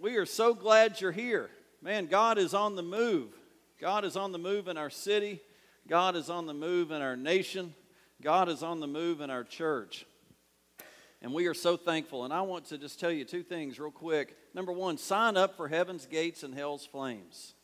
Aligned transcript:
we 0.00 0.16
are 0.16 0.26
so 0.26 0.54
glad 0.54 1.00
you're 1.00 1.12
here. 1.12 1.50
Man, 1.82 2.06
God 2.06 2.38
is 2.38 2.54
on 2.54 2.76
the 2.76 2.82
move. 2.82 3.30
God 3.80 4.04
is 4.04 4.16
on 4.16 4.32
the 4.32 4.38
move 4.38 4.68
in 4.68 4.76
our 4.76 4.90
city. 4.90 5.40
God 5.88 6.16
is 6.16 6.30
on 6.30 6.46
the 6.46 6.54
move 6.54 6.90
in 6.90 7.02
our 7.02 7.16
nation. 7.16 7.74
God 8.22 8.48
is 8.48 8.62
on 8.62 8.80
the 8.80 8.86
move 8.86 9.20
in 9.20 9.30
our 9.30 9.44
church. 9.44 10.06
And 11.22 11.32
we 11.32 11.46
are 11.46 11.54
so 11.54 11.76
thankful. 11.76 12.24
And 12.24 12.32
I 12.32 12.42
want 12.42 12.66
to 12.66 12.78
just 12.78 13.00
tell 13.00 13.10
you 13.10 13.24
two 13.24 13.42
things 13.42 13.78
real 13.78 13.90
quick. 13.90 14.36
Number 14.54 14.72
one, 14.72 14.98
sign 14.98 15.36
up 15.36 15.56
for 15.56 15.68
Heaven's 15.68 16.06
Gates 16.06 16.42
and 16.42 16.54
Hell's 16.54 16.86
Flames. 16.86 17.54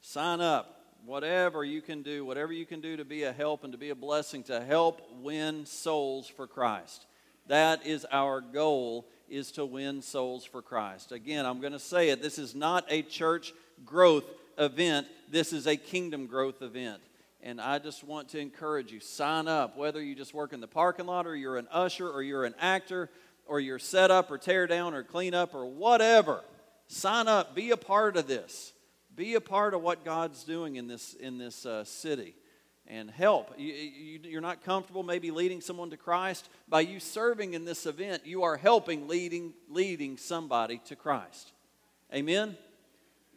Sign 0.00 0.40
up. 0.40 0.80
Whatever 1.04 1.64
you 1.64 1.82
can 1.82 2.02
do, 2.02 2.24
whatever 2.24 2.52
you 2.52 2.64
can 2.64 2.80
do 2.80 2.96
to 2.96 3.04
be 3.04 3.24
a 3.24 3.32
help 3.32 3.62
and 3.62 3.72
to 3.72 3.78
be 3.78 3.90
a 3.90 3.94
blessing 3.94 4.42
to 4.44 4.64
help 4.64 5.02
win 5.20 5.66
souls 5.66 6.26
for 6.26 6.46
Christ. 6.46 7.04
That 7.46 7.86
is 7.86 8.06
our 8.10 8.40
goal 8.40 9.06
is 9.28 9.52
to 9.52 9.64
win 9.64 10.02
souls 10.02 10.44
for 10.44 10.62
Christ. 10.62 11.12
Again, 11.12 11.46
I'm 11.46 11.60
going 11.60 11.72
to 11.72 11.78
say 11.78 12.10
it. 12.10 12.22
This 12.22 12.38
is 12.38 12.54
not 12.54 12.84
a 12.88 13.02
church 13.02 13.52
growth 13.84 14.24
event. 14.58 15.06
This 15.30 15.52
is 15.52 15.66
a 15.66 15.76
kingdom 15.76 16.26
growth 16.26 16.62
event. 16.62 17.02
And 17.42 17.60
I 17.60 17.78
just 17.78 18.04
want 18.04 18.30
to 18.30 18.38
encourage 18.38 18.90
you 18.90 19.00
sign 19.00 19.48
up, 19.48 19.76
whether 19.76 20.02
you 20.02 20.14
just 20.14 20.32
work 20.32 20.52
in 20.52 20.60
the 20.60 20.68
parking 20.68 21.06
lot 21.06 21.26
or 21.26 21.36
you're 21.36 21.58
an 21.58 21.68
usher 21.70 22.08
or 22.08 22.22
you're 22.22 22.44
an 22.44 22.54
actor 22.58 23.10
or 23.46 23.60
you're 23.60 23.78
set 23.78 24.10
up 24.10 24.30
or 24.30 24.38
tear 24.38 24.66
down 24.66 24.94
or 24.94 25.02
clean 25.02 25.34
up 25.34 25.54
or 25.54 25.66
whatever. 25.66 26.40
Sign 26.86 27.28
up, 27.28 27.54
be 27.54 27.70
a 27.70 27.76
part 27.76 28.16
of 28.16 28.26
this. 28.26 28.72
Be 29.14 29.34
a 29.34 29.40
part 29.40 29.74
of 29.74 29.82
what 29.82 30.04
God's 30.04 30.42
doing 30.44 30.76
in 30.76 30.88
this, 30.88 31.14
in 31.14 31.38
this 31.38 31.66
uh, 31.66 31.84
city 31.84 32.34
and 32.86 33.10
help. 33.10 33.54
You, 33.56 33.72
you, 33.72 34.38
are 34.38 34.42
not 34.42 34.62
comfortable 34.62 35.02
maybe 35.02 35.30
leading 35.30 35.60
someone 35.60 35.90
to 35.90 35.96
Christ. 35.96 36.48
By 36.68 36.82
you 36.82 37.00
serving 37.00 37.54
in 37.54 37.64
this 37.64 37.86
event, 37.86 38.26
you 38.26 38.42
are 38.42 38.56
helping 38.56 39.08
leading, 39.08 39.54
leading 39.68 40.16
somebody 40.16 40.80
to 40.86 40.96
Christ. 40.96 41.52
Amen? 42.12 42.56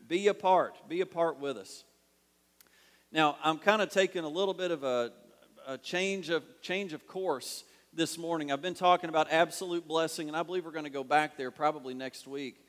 Be 0.07 0.27
a 0.27 0.33
part. 0.33 0.75
Be 0.89 1.01
a 1.01 1.05
part 1.05 1.39
with 1.39 1.57
us. 1.57 1.83
Now, 3.11 3.37
I'm 3.43 3.57
kind 3.57 3.81
of 3.81 3.89
taking 3.89 4.23
a 4.23 4.29
little 4.29 4.53
bit 4.53 4.71
of 4.71 4.83
a, 4.83 5.11
a 5.65 5.77
change, 5.77 6.29
of, 6.29 6.43
change 6.61 6.93
of 6.93 7.07
course 7.07 7.63
this 7.93 8.17
morning. 8.17 8.51
I've 8.51 8.61
been 8.61 8.73
talking 8.73 9.09
about 9.09 9.31
absolute 9.31 9.87
blessing, 9.87 10.27
and 10.27 10.35
I 10.35 10.43
believe 10.43 10.65
we're 10.65 10.71
going 10.71 10.83
to 10.83 10.89
go 10.89 11.05
back 11.05 11.37
there 11.37 11.51
probably 11.51 11.93
next 11.93 12.27
week. 12.27 12.63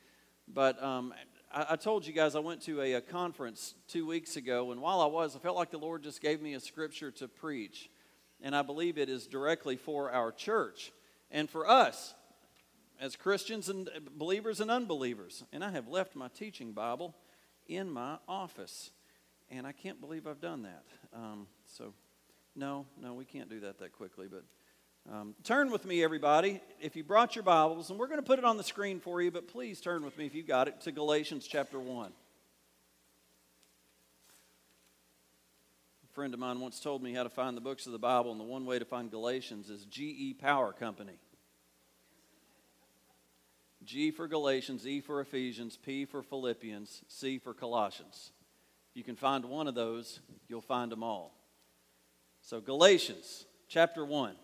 But 0.47 0.81
um, 0.81 1.13
I, 1.51 1.67
I 1.71 1.75
told 1.75 2.05
you 2.05 2.13
guys 2.13 2.35
I 2.35 2.39
went 2.39 2.61
to 2.63 2.81
a, 2.81 2.93
a 2.93 3.01
conference 3.01 3.75
two 3.87 4.05
weeks 4.05 4.35
ago, 4.35 4.71
and 4.71 4.81
while 4.81 5.01
I 5.01 5.05
was, 5.05 5.35
I 5.35 5.39
felt 5.39 5.55
like 5.55 5.71
the 5.71 5.77
Lord 5.77 6.03
just 6.03 6.21
gave 6.21 6.41
me 6.41 6.53
a 6.53 6.59
scripture 6.59 7.11
to 7.11 7.27
preach. 7.27 7.89
And 8.41 8.55
I 8.55 8.61
believe 8.61 8.97
it 8.97 9.09
is 9.09 9.27
directly 9.27 9.75
for 9.75 10.11
our 10.11 10.31
church 10.31 10.93
and 11.29 11.49
for 11.49 11.69
us 11.69 12.13
as 12.99 13.15
Christians 13.15 13.69
and 13.69 13.89
believers 14.17 14.59
and 14.59 14.71
unbelievers. 14.71 15.43
And 15.51 15.63
I 15.63 15.71
have 15.71 15.87
left 15.87 16.15
my 16.15 16.29
teaching 16.29 16.71
Bible 16.71 17.15
in 17.67 17.89
my 17.89 18.17
office. 18.27 18.91
And 19.49 19.65
I 19.65 19.71
can't 19.71 19.99
believe 19.99 20.27
I've 20.27 20.41
done 20.41 20.63
that. 20.63 20.85
Um, 21.13 21.47
so, 21.65 21.93
no, 22.55 22.85
no, 23.01 23.13
we 23.13 23.25
can't 23.25 23.49
do 23.49 23.59
that 23.61 23.79
that 23.79 23.93
quickly. 23.93 24.27
But 24.29 24.43
um, 25.07 25.33
turn 25.43 25.71
with 25.71 25.85
me, 25.85 26.03
everybody, 26.03 26.61
if 26.81 26.95
you 26.95 27.03
brought 27.03 27.35
your 27.35 27.43
Bibles, 27.43 27.89
and 27.89 27.97
we're 27.97 28.07
going 28.07 28.19
to 28.19 28.25
put 28.25 28.39
it 28.39 28.45
on 28.45 28.57
the 28.57 28.63
screen 28.63 28.99
for 28.99 29.21
you, 29.21 29.31
but 29.31 29.47
please 29.47 29.81
turn 29.81 30.03
with 30.03 30.17
me 30.17 30.25
if 30.25 30.35
you 30.35 30.43
got 30.43 30.67
it 30.67 30.81
to 30.81 30.91
Galatians 30.91 31.47
chapter 31.47 31.79
1. 31.79 32.11
A 36.03 36.13
friend 36.13 36.33
of 36.33 36.39
mine 36.39 36.59
once 36.59 36.79
told 36.79 37.01
me 37.01 37.13
how 37.13 37.23
to 37.23 37.29
find 37.29 37.55
the 37.55 37.61
books 37.61 37.85
of 37.85 37.91
the 37.91 37.99
Bible, 37.99 38.31
and 38.31 38.39
the 38.39 38.45
one 38.45 38.65
way 38.65 38.77
to 38.77 38.85
find 38.85 39.09
Galatians 39.09 39.69
is 39.69 39.85
GE 39.85 40.37
Power 40.39 40.73
Company. 40.73 41.17
G 43.83 44.11
for 44.11 44.27
Galatians, 44.27 44.85
E 44.85 45.01
for 45.01 45.21
Ephesians, 45.21 45.77
P 45.77 46.05
for 46.05 46.21
Philippians, 46.21 47.03
C 47.07 47.39
for 47.39 47.53
Colossians. 47.53 48.31
If 48.91 48.97
you 48.97 49.03
can 49.03 49.15
find 49.15 49.45
one 49.45 49.67
of 49.67 49.73
those, 49.73 50.19
you'll 50.47 50.61
find 50.61 50.91
them 50.91 51.01
all. 51.01 51.33
So, 52.41 52.61
Galatians 52.61 53.45
chapter 53.67 54.05
1. 54.05 54.35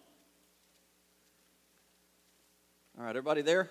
All 2.97 3.03
right, 3.03 3.09
everybody 3.09 3.41
there? 3.41 3.69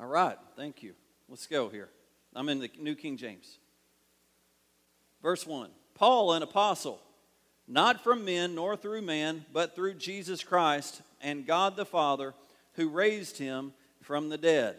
All 0.00 0.06
right, 0.06 0.38
thank 0.56 0.82
you. 0.82 0.94
Let's 1.28 1.46
go 1.46 1.68
here. 1.68 1.90
I'm 2.34 2.48
in 2.48 2.60
the 2.60 2.70
New 2.80 2.94
King 2.94 3.18
James. 3.18 3.58
Verse 5.22 5.46
1 5.46 5.68
Paul, 5.94 6.32
an 6.32 6.42
apostle, 6.42 6.98
not 7.68 8.02
from 8.02 8.24
men 8.24 8.54
nor 8.54 8.74
through 8.74 9.02
man, 9.02 9.44
but 9.52 9.74
through 9.74 9.94
Jesus 9.94 10.42
Christ 10.42 11.02
and 11.20 11.46
God 11.46 11.76
the 11.76 11.84
Father, 11.84 12.32
who 12.74 12.88
raised 12.88 13.36
him 13.36 13.74
from 14.00 14.30
the 14.30 14.38
dead. 14.38 14.76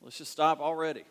Let's 0.00 0.18
just 0.18 0.30
stop 0.30 0.60
already. 0.60 1.04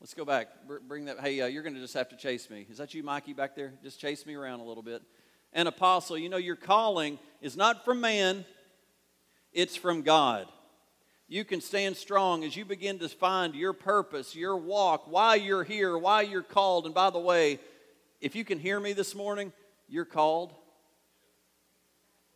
Let's 0.00 0.14
go 0.14 0.24
back. 0.24 0.48
Bring 0.88 1.04
that. 1.04 1.20
Hey, 1.20 1.40
uh, 1.42 1.46
you're 1.46 1.62
going 1.62 1.74
to 1.74 1.80
just 1.80 1.94
have 1.94 2.08
to 2.08 2.16
chase 2.16 2.50
me. 2.50 2.66
Is 2.68 2.78
that 2.78 2.92
you, 2.92 3.04
Mikey, 3.04 3.34
back 3.34 3.54
there? 3.54 3.74
Just 3.84 4.00
chase 4.00 4.26
me 4.26 4.34
around 4.34 4.58
a 4.58 4.64
little 4.64 4.82
bit 4.82 5.02
an 5.52 5.66
apostle, 5.66 6.18
you 6.18 6.28
know, 6.28 6.36
your 6.36 6.56
calling 6.56 7.18
is 7.40 7.56
not 7.56 7.84
from 7.84 8.00
man, 8.00 8.44
it's 9.52 9.76
from 9.76 10.02
God. 10.02 10.46
You 11.26 11.44
can 11.44 11.60
stand 11.60 11.96
strong 11.96 12.42
as 12.42 12.56
you 12.56 12.64
begin 12.64 12.98
to 13.00 13.08
find 13.08 13.54
your 13.54 13.74
purpose, 13.74 14.34
your 14.34 14.56
walk, 14.56 15.10
why 15.10 15.34
you're 15.34 15.64
here, 15.64 15.96
why 15.96 16.22
you're 16.22 16.42
called. 16.42 16.86
And 16.86 16.94
by 16.94 17.10
the 17.10 17.18
way, 17.18 17.60
if 18.20 18.34
you 18.34 18.44
can 18.44 18.58
hear 18.58 18.80
me 18.80 18.94
this 18.94 19.14
morning, 19.14 19.52
you're 19.88 20.06
called. 20.06 20.54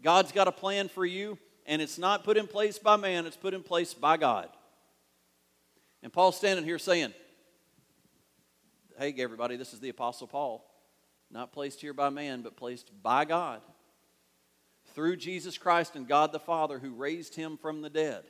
God's 0.02 0.32
got 0.32 0.46
a 0.46 0.52
plan 0.52 0.88
for 0.88 1.06
you, 1.06 1.38
and 1.64 1.80
it's 1.80 1.98
not 1.98 2.24
put 2.24 2.36
in 2.36 2.46
place 2.46 2.78
by 2.78 2.96
man, 2.96 3.24
it's 3.24 3.36
put 3.36 3.54
in 3.54 3.62
place 3.62 3.94
by 3.94 4.16
God. 4.16 4.48
And 6.02 6.12
Paul's 6.12 6.36
standing 6.36 6.64
here 6.64 6.78
saying, 6.78 7.14
Hey, 8.98 9.14
everybody, 9.18 9.56
this 9.56 9.72
is 9.72 9.80
the 9.80 9.88
Apostle 9.88 10.26
Paul 10.26 10.71
not 11.32 11.52
placed 11.52 11.80
here 11.80 11.94
by 11.94 12.10
man, 12.10 12.42
but 12.42 12.56
placed 12.56 12.90
by 13.02 13.24
God 13.24 13.60
through 14.94 15.16
Jesus 15.16 15.56
Christ 15.56 15.96
and 15.96 16.06
God 16.06 16.32
the 16.32 16.38
Father 16.38 16.78
who 16.78 16.92
raised 16.92 17.34
him 17.34 17.56
from 17.56 17.80
the 17.80 17.90
dead. 17.90 18.22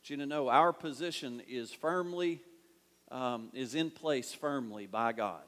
But 0.00 0.10
you 0.10 0.16
to 0.18 0.26
know 0.26 0.48
our 0.48 0.72
position 0.72 1.42
is 1.48 1.72
firmly, 1.72 2.40
um, 3.10 3.50
is 3.52 3.74
in 3.74 3.90
place 3.90 4.32
firmly 4.32 4.86
by 4.86 5.12
God. 5.12 5.42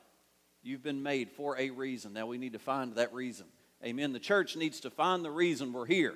You've 0.62 0.82
been 0.82 1.02
made 1.02 1.30
for 1.30 1.56
a 1.58 1.70
reason. 1.70 2.12
Now 2.12 2.26
we 2.26 2.38
need 2.38 2.54
to 2.54 2.58
find 2.58 2.94
that 2.96 3.14
reason. 3.14 3.46
Amen. 3.84 4.12
The 4.12 4.18
church 4.18 4.56
needs 4.56 4.80
to 4.80 4.90
find 4.90 5.24
the 5.24 5.30
reason 5.30 5.72
we're 5.72 5.86
here. 5.86 6.14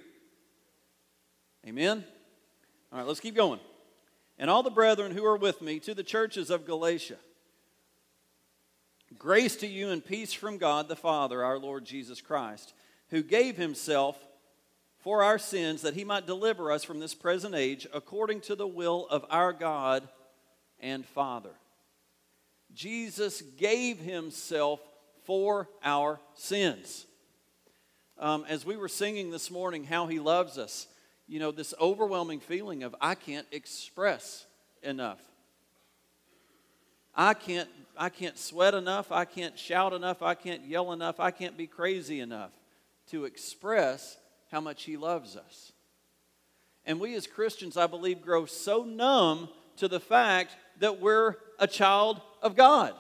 Amen. 1.67 2.05
All 2.93 2.99
right, 2.99 3.07
let's 3.07 3.21
keep 3.21 3.37
going. 3.37 3.61
And 4.39 4.51
all 4.51 4.65
the 4.65 4.71
brethren 4.71 5.13
who 5.13 5.25
are 5.25 5.37
with 5.37 5.63
me 5.63 5.79
to 5.81 5.95
the 5.95 6.03
churches 6.03 6.51
of 6.51 6.67
Galatia. 6.67 7.19
Grace 9.19 9.57
to 9.57 9.67
you 9.67 9.91
and 9.91 10.05
peace 10.05 10.33
from 10.33 10.59
God 10.59 10.89
the 10.89 10.97
Father, 10.97 11.45
our 11.45 11.59
Lord 11.59 11.85
Jesus 11.85 12.21
Christ, 12.21 12.73
who 13.11 13.23
gave 13.23 13.57
himself 13.57 14.17
for 15.01 15.23
our 15.23 15.39
sins 15.39 15.83
that 15.83 15.95
he 15.95 16.05
might 16.05 16.27
deliver 16.27 16.71
us 16.71 16.85
from 16.85 17.01
this 17.01 17.15
present 17.15 17.55
age 17.55 17.87
according 17.93 18.41
to 18.43 18.55
the 18.55 18.67
will 18.67 19.07
of 19.09 19.25
our 19.31 19.53
God 19.53 20.09
and 20.81 21.05
Father. 21.05 21.51
Jesus 22.73 23.43
gave 23.43 23.99
himself 23.99 24.81
for 25.25 25.69
our 25.85 26.21
sins. 26.35 27.07
Um, 28.19 28.45
as 28.49 28.65
we 28.65 28.77
were 28.77 28.89
singing 28.89 29.31
this 29.31 29.51
morning, 29.51 29.85
how 29.85 30.07
he 30.07 30.21
loves 30.21 30.59
us, 30.59 30.87
you 31.27 31.41
know, 31.41 31.51
this 31.51 31.75
overwhelming 31.81 32.41
feeling 32.41 32.83
of 32.83 32.95
I 33.01 33.15
can't 33.15 33.47
express 33.51 34.47
enough. 34.83 35.21
I 37.15 37.35
can't 37.35 37.69
I 37.97 38.09
can't 38.09 38.39
sweat 38.39 38.75
enough, 38.75 39.13
I 39.13 39.25
can't 39.25 39.59
shout 39.59 39.93
enough, 39.93 40.23
I 40.23 40.35
can't 40.35 40.65
yell 40.65 40.93
enough, 40.93 41.21
I 41.21 41.31
can't 41.31 41.57
be 41.57 41.67
crazy 41.67 42.21
enough 42.21 42.53
to 43.11 43.25
express 43.25 44.17
how 44.51 44.61
much 44.61 44.85
He 44.85 44.97
loves 44.97 45.37
us. 45.37 45.73
And 46.85 47.01
we 47.01 47.15
as 47.15 47.27
Christians, 47.27 47.77
I 47.77 47.87
believe, 47.87 48.23
grow 48.23 48.47
so 48.47 48.85
numb 48.85 49.49
to 49.77 49.89
the 49.89 50.01
fact 50.01 50.57
that 50.81 51.01
we're 51.01 51.37
a 51.59 51.67
child 51.67 52.21
of 52.43 52.57
God. 52.57 52.95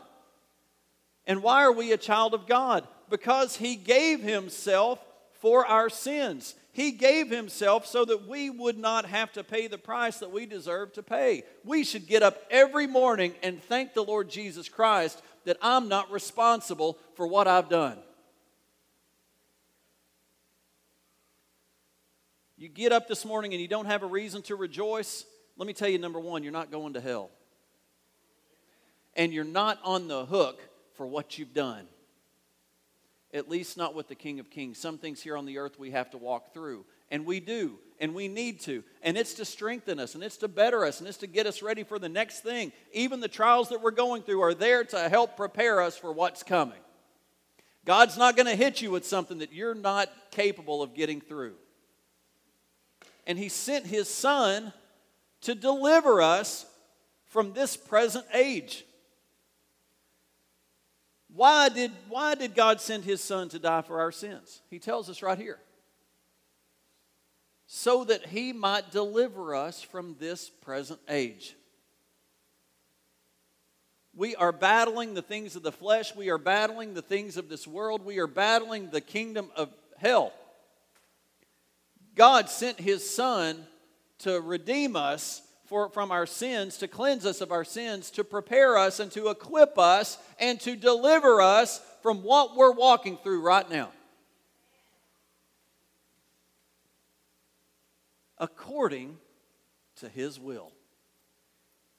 And 1.26 1.43
why 1.43 1.62
are 1.62 1.72
we 1.72 1.93
a 1.93 1.96
child 1.99 2.34
of 2.34 2.46
God? 2.46 2.87
Because 3.11 3.56
He 3.56 3.76
gave 3.76 4.20
Himself 4.20 4.99
for 5.43 5.67
our 5.67 5.91
sins. 5.91 6.55
He 6.71 6.93
gave 6.93 7.29
himself 7.29 7.85
so 7.85 8.05
that 8.05 8.29
we 8.29 8.49
would 8.49 8.79
not 8.79 9.06
have 9.06 9.33
to 9.33 9.43
pay 9.43 9.67
the 9.67 9.77
price 9.77 10.19
that 10.19 10.31
we 10.31 10.47
deserve 10.47 10.93
to 10.93 11.03
pay. 11.03 11.43
We 11.65 11.83
should 11.83 12.06
get 12.06 12.23
up 12.23 12.41
every 12.49 12.87
morning 12.87 13.35
and 13.43 13.61
thank 13.61 13.93
the 13.93 14.05
Lord 14.05 14.31
Jesus 14.31 14.69
Christ 14.69 15.21
that 15.44 15.59
I'm 15.61 15.89
not 15.89 16.12
responsible 16.12 16.97
for 17.17 17.27
what 17.27 17.49
I've 17.49 17.69
done. 17.69 17.99
You 22.56 22.69
get 22.69 22.93
up 22.93 23.09
this 23.09 23.25
morning 23.25 23.53
and 23.53 23.61
you 23.61 23.67
don't 23.67 23.87
have 23.87 24.05
a 24.05 24.06
reason 24.06 24.43
to 24.43 24.55
rejoice. 24.55 25.25
Let 25.56 25.67
me 25.67 25.73
tell 25.73 25.89
you, 25.89 25.99
number 25.99 26.21
one, 26.21 26.44
you're 26.44 26.53
not 26.53 26.71
going 26.71 26.93
to 26.93 27.00
hell. 27.00 27.31
And 29.15 29.33
you're 29.33 29.43
not 29.43 29.81
on 29.83 30.06
the 30.06 30.25
hook 30.25 30.62
for 30.94 31.05
what 31.05 31.37
you've 31.37 31.53
done 31.53 31.89
at 33.32 33.49
least 33.49 33.76
not 33.76 33.94
with 33.94 34.08
the 34.08 34.14
King 34.14 34.40
of 34.40 34.50
Kings. 34.50 34.79
Some 34.79 34.99
things 34.99 35.23
here 35.23 35.37
on 35.37 35.46
the 35.46 35.58
earth 35.58 35.79
we 35.79 35.90
have 35.93 36.11
to 36.11 36.19
walk 36.19 36.52
through, 36.52 36.84
and 37.11 37.25
we 37.25 37.40
do. 37.40 37.79
and 38.02 38.17
we 38.17 38.26
need 38.26 38.58
to. 38.61 38.82
And 39.02 39.17
it's 39.17 39.34
to 39.34 39.44
strengthen 39.44 40.00
us, 40.00 40.17
and 40.17 40.25
it's 40.25 40.37
to 40.38 40.49
better 40.49 40.84
us, 40.84 40.99
and 40.99 41.08
it's 41.08 41.19
to 41.19 41.29
get 41.29 41.46
us 41.46 41.62
ready 41.62 41.84
for 41.84 42.00
the 42.00 42.08
next 42.08 42.40
thing. 42.40 42.73
Even 42.93 43.20
the 43.20 43.29
trials 43.29 43.69
that 43.69 43.81
we're 43.81 43.93
going 43.93 44.23
through 44.23 44.43
are 44.43 44.55
there 44.55 44.82
to 44.82 45.08
help 45.08 45.37
prepare 45.37 45.81
us 45.81 45.96
for 45.96 46.12
what's 46.12 46.43
coming. 46.43 46.81
God's 47.84 48.19
not 48.19 48.34
going 48.34 48.46
to 48.46 48.56
hit 48.56 48.82
you 48.82 48.90
with 48.90 49.06
something 49.06 49.38
that 49.38 49.52
you're 49.52 49.75
not 49.75 50.08
capable 50.32 50.82
of 50.82 50.94
getting 50.94 51.20
through. 51.20 51.55
And 53.25 53.38
He 53.38 53.49
sent 53.49 53.87
His 53.87 54.08
Son 54.08 54.73
to 55.43 55.55
deliver 55.55 56.20
us 56.20 56.67
from 57.26 57.52
this 57.52 57.76
present 57.76 58.26
age. 58.34 58.84
Why 61.34 61.70
did, 61.70 61.93
why 62.08 62.34
did 62.34 62.55
God 62.55 62.81
send 62.81 63.05
His 63.05 63.23
Son 63.23 63.49
to 63.50 63.58
die 63.58 63.82
for 63.82 64.00
our 64.00 64.12
sins? 64.12 64.61
He 64.69 64.79
tells 64.79 65.08
us 65.08 65.23
right 65.23 65.38
here. 65.38 65.58
So 67.67 68.05
that 68.05 68.26
He 68.26 68.52
might 68.52 68.90
deliver 68.90 69.55
us 69.55 69.81
from 69.81 70.17
this 70.19 70.50
present 70.50 71.00
age. 71.08 71.56
We 74.14 74.37
are 74.37 74.52
battling 74.52 75.14
the 75.14 75.23
things 75.23 75.56
of 75.56 75.62
the 75.62 75.73
flesh. 75.73 76.14
We 76.14 76.29
are 76.29 76.37
battling 76.37 76.93
the 76.93 77.00
things 77.00 77.38
of 77.38 77.49
this 77.49 77.67
world. 77.67 78.05
We 78.05 78.19
are 78.19 78.26
battling 78.26 78.90
the 78.90 79.00
kingdom 79.00 79.50
of 79.56 79.70
hell. 79.96 80.34
God 82.14 82.50
sent 82.50 82.79
His 82.79 83.08
Son 83.08 83.67
to 84.19 84.38
redeem 84.38 84.96
us 84.96 85.40
for, 85.72 85.88
from 85.88 86.10
our 86.10 86.26
sins, 86.26 86.76
to 86.76 86.86
cleanse 86.86 87.24
us 87.24 87.40
of 87.40 87.50
our 87.50 87.64
sins, 87.64 88.10
to 88.10 88.24
prepare 88.24 88.76
us 88.76 89.00
and 89.00 89.10
to 89.10 89.30
equip 89.30 89.78
us 89.78 90.19
and 90.38 90.60
to 90.60 90.76
deliver 90.76 91.40
us 91.40 91.80
from 92.02 92.22
what 92.22 92.54
we're 92.54 92.74
walking 92.74 93.16
through 93.16 93.40
right 93.40 93.70
now. 93.70 93.88
According 98.36 99.16
to 99.96 100.10
His 100.10 100.38
will. 100.38 100.72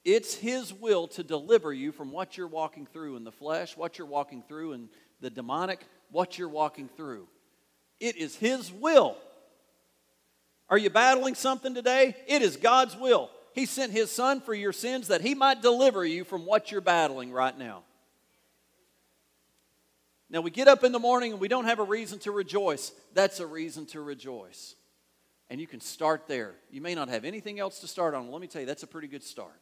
It's 0.04 0.36
His 0.36 0.72
will 0.72 1.08
to 1.08 1.24
deliver 1.24 1.72
you 1.72 1.90
from 1.90 2.12
what 2.12 2.36
you're 2.36 2.46
walking 2.46 2.86
through 2.86 3.16
in 3.16 3.24
the 3.24 3.32
flesh, 3.32 3.76
what 3.76 3.98
you're 3.98 4.06
walking 4.06 4.44
through 4.46 4.74
in 4.74 4.88
the 5.20 5.30
demonic, 5.30 5.80
what 6.12 6.38
you're 6.38 6.48
walking 6.48 6.88
through. 6.96 7.26
It 7.98 8.14
is 8.14 8.36
His 8.36 8.70
will. 8.70 9.16
Are 10.68 10.78
you 10.78 10.90
battling 10.90 11.34
something 11.34 11.74
today? 11.74 12.14
It 12.28 12.40
is 12.40 12.56
God's 12.56 12.96
will. 12.96 13.30
He 13.54 13.66
sent 13.66 13.92
His 13.92 14.10
Son 14.10 14.40
for 14.40 14.52
your 14.52 14.72
sins 14.72 15.08
that 15.08 15.20
He 15.20 15.34
might 15.34 15.62
deliver 15.62 16.04
you 16.04 16.24
from 16.24 16.44
what 16.44 16.72
you're 16.72 16.80
battling 16.80 17.32
right 17.32 17.56
now. 17.56 17.82
Now, 20.28 20.40
we 20.40 20.50
get 20.50 20.66
up 20.66 20.82
in 20.82 20.90
the 20.90 20.98
morning 20.98 21.32
and 21.32 21.40
we 21.40 21.48
don't 21.48 21.66
have 21.66 21.78
a 21.78 21.84
reason 21.84 22.18
to 22.20 22.32
rejoice. 22.32 22.92
That's 23.12 23.38
a 23.38 23.46
reason 23.46 23.86
to 23.86 24.00
rejoice. 24.00 24.74
And 25.48 25.60
you 25.60 25.66
can 25.66 25.80
start 25.80 26.26
there. 26.26 26.54
You 26.70 26.80
may 26.80 26.94
not 26.94 27.08
have 27.08 27.24
anything 27.24 27.60
else 27.60 27.80
to 27.80 27.86
start 27.86 28.14
on. 28.14 28.30
Let 28.32 28.40
me 28.40 28.48
tell 28.48 28.62
you, 28.62 28.66
that's 28.66 28.82
a 28.82 28.88
pretty 28.88 29.06
good 29.06 29.22
start. 29.22 29.60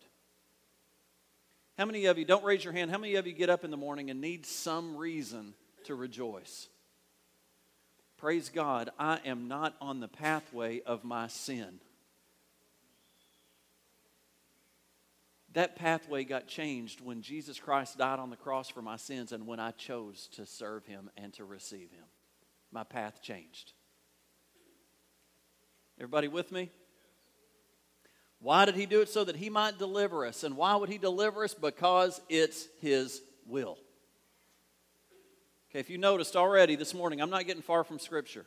How 1.76 1.84
many 1.84 2.06
of 2.06 2.16
you, 2.16 2.24
don't 2.24 2.44
raise 2.44 2.64
your 2.64 2.72
hand, 2.72 2.90
how 2.90 2.98
many 2.98 3.16
of 3.16 3.26
you 3.26 3.32
get 3.32 3.50
up 3.50 3.64
in 3.64 3.70
the 3.70 3.76
morning 3.76 4.10
and 4.10 4.20
need 4.20 4.46
some 4.46 4.96
reason 4.96 5.52
to 5.84 5.94
rejoice? 5.94 6.68
Praise 8.16 8.48
God, 8.48 8.90
I 8.98 9.18
am 9.24 9.48
not 9.48 9.74
on 9.80 10.00
the 10.00 10.08
pathway 10.08 10.80
of 10.82 11.02
my 11.02 11.26
sin. 11.26 11.80
That 15.54 15.76
pathway 15.76 16.25
got 16.25 16.46
changed 16.46 17.00
when 17.00 17.20
Jesus 17.20 17.58
Christ 17.58 17.99
died 17.99 18.19
on 18.19 18.31
the 18.31 18.37
cross 18.37 18.70
for 18.70 18.81
my 18.81 18.96
sins 18.96 19.32
and 19.32 19.46
when 19.46 19.60
I 19.60 19.72
chose 19.72 20.28
to 20.34 20.46
serve 20.46 20.87
Him 20.87 21.10
and 21.16 21.32
to 21.34 21.44
receive 21.44 21.90
Him. 21.90 22.04
My 22.70 22.84
path 22.84 23.20
changed. 23.22 23.72
Everybody 25.99 26.28
with 26.28 26.50
me? 26.50 26.70
Why 28.40 28.64
did 28.64 28.75
he 28.75 28.87
do 28.87 29.02
it? 29.02 29.08
So 29.08 29.22
that 29.25 29.37
he 29.37 29.50
might 29.50 29.78
deliver 29.78 30.26
us. 30.26 30.43
And 30.43 30.56
why 30.56 30.75
would 30.75 30.88
he 30.88 30.99
deliver 30.99 31.44
us? 31.44 31.55
Because 31.55 32.20
it's 32.28 32.66
his 32.81 33.22
will. 33.46 33.78
Okay, 35.70 35.78
if 35.78 35.88
you 35.88 35.96
noticed 35.96 36.34
already 36.34 36.75
this 36.75 36.93
morning, 36.93 37.20
I'm 37.20 37.31
not 37.31 37.46
getting 37.46 37.62
far 37.62 37.84
from 37.84 37.98
Scripture. 37.98 38.46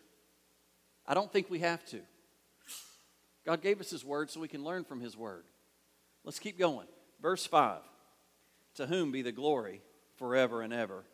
I 1.08 1.14
don't 1.14 1.32
think 1.32 1.50
we 1.50 1.60
have 1.60 1.86
to. 1.88 2.02
God 3.46 3.62
gave 3.62 3.80
us 3.80 3.90
his 3.90 4.04
word 4.04 4.30
so 4.30 4.40
we 4.40 4.48
can 4.48 4.64
learn 4.64 4.84
from 4.84 5.00
his 5.00 5.16
word. 5.16 5.46
Let's 6.24 6.40
keep 6.40 6.60
going. 6.60 6.88
Verse 7.26 7.48
5 7.48 7.80
To 8.76 8.86
whom 8.86 9.12
be 9.12 9.24
the 9.24 9.32
glory 9.32 9.82
forever 10.18 10.62
and 10.62 10.72
ever. 10.72 11.06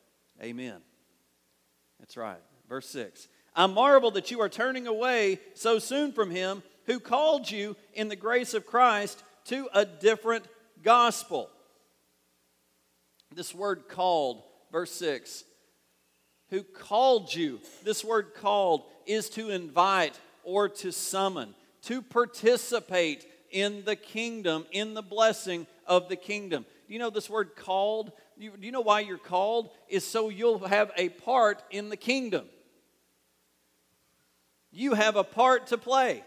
Amen. 0.43 0.81
That's 2.01 2.17
right. 2.17 2.41
Verse 2.67 2.89
6 2.89 3.29
I 3.55 3.65
marvel 3.67 4.11
that 4.11 4.29
you 4.29 4.41
are 4.41 4.49
turning 4.49 4.87
away 4.87 5.39
so 5.53 5.79
soon 5.79 6.11
from 6.11 6.29
him 6.29 6.63
who 6.85 6.99
called 6.99 7.49
you 7.49 7.77
in 7.93 8.09
the 8.09 8.17
grace 8.17 8.53
of 8.53 8.65
Christ 8.65 9.23
to 9.45 9.69
a 9.73 9.85
different 9.85 10.43
gospel. 10.83 11.49
This 13.33 13.55
word 13.55 13.87
called, 13.87 14.43
verse 14.69 14.91
6, 14.91 15.45
who 16.49 16.63
called 16.63 17.33
you, 17.33 17.61
this 17.85 18.03
word 18.03 18.33
called 18.35 18.83
is 19.05 19.29
to 19.29 19.49
invite 19.49 20.19
or 20.43 20.67
to 20.67 20.91
summon, 20.91 21.55
to 21.83 22.01
participate 22.01 23.25
in 23.49 23.85
the 23.85 23.95
kingdom, 23.95 24.65
in 24.73 24.93
the 24.93 25.01
blessing 25.01 25.67
of 25.85 26.09
the 26.09 26.15
kingdom. 26.15 26.65
Do 26.87 26.93
you 26.93 26.99
know 26.99 27.09
this 27.09 27.29
word 27.29 27.55
called? 27.55 28.11
Do 28.39 28.51
you 28.59 28.71
know 28.71 28.81
why 28.81 29.01
you're 29.01 29.17
called? 29.17 29.69
Is 29.87 30.05
so 30.05 30.29
you'll 30.29 30.67
have 30.67 30.91
a 30.97 31.09
part 31.09 31.63
in 31.69 31.89
the 31.89 31.97
kingdom. 31.97 32.45
You 34.71 34.93
have 34.93 35.15
a 35.15 35.23
part 35.23 35.67
to 35.67 35.77
play. 35.77 36.23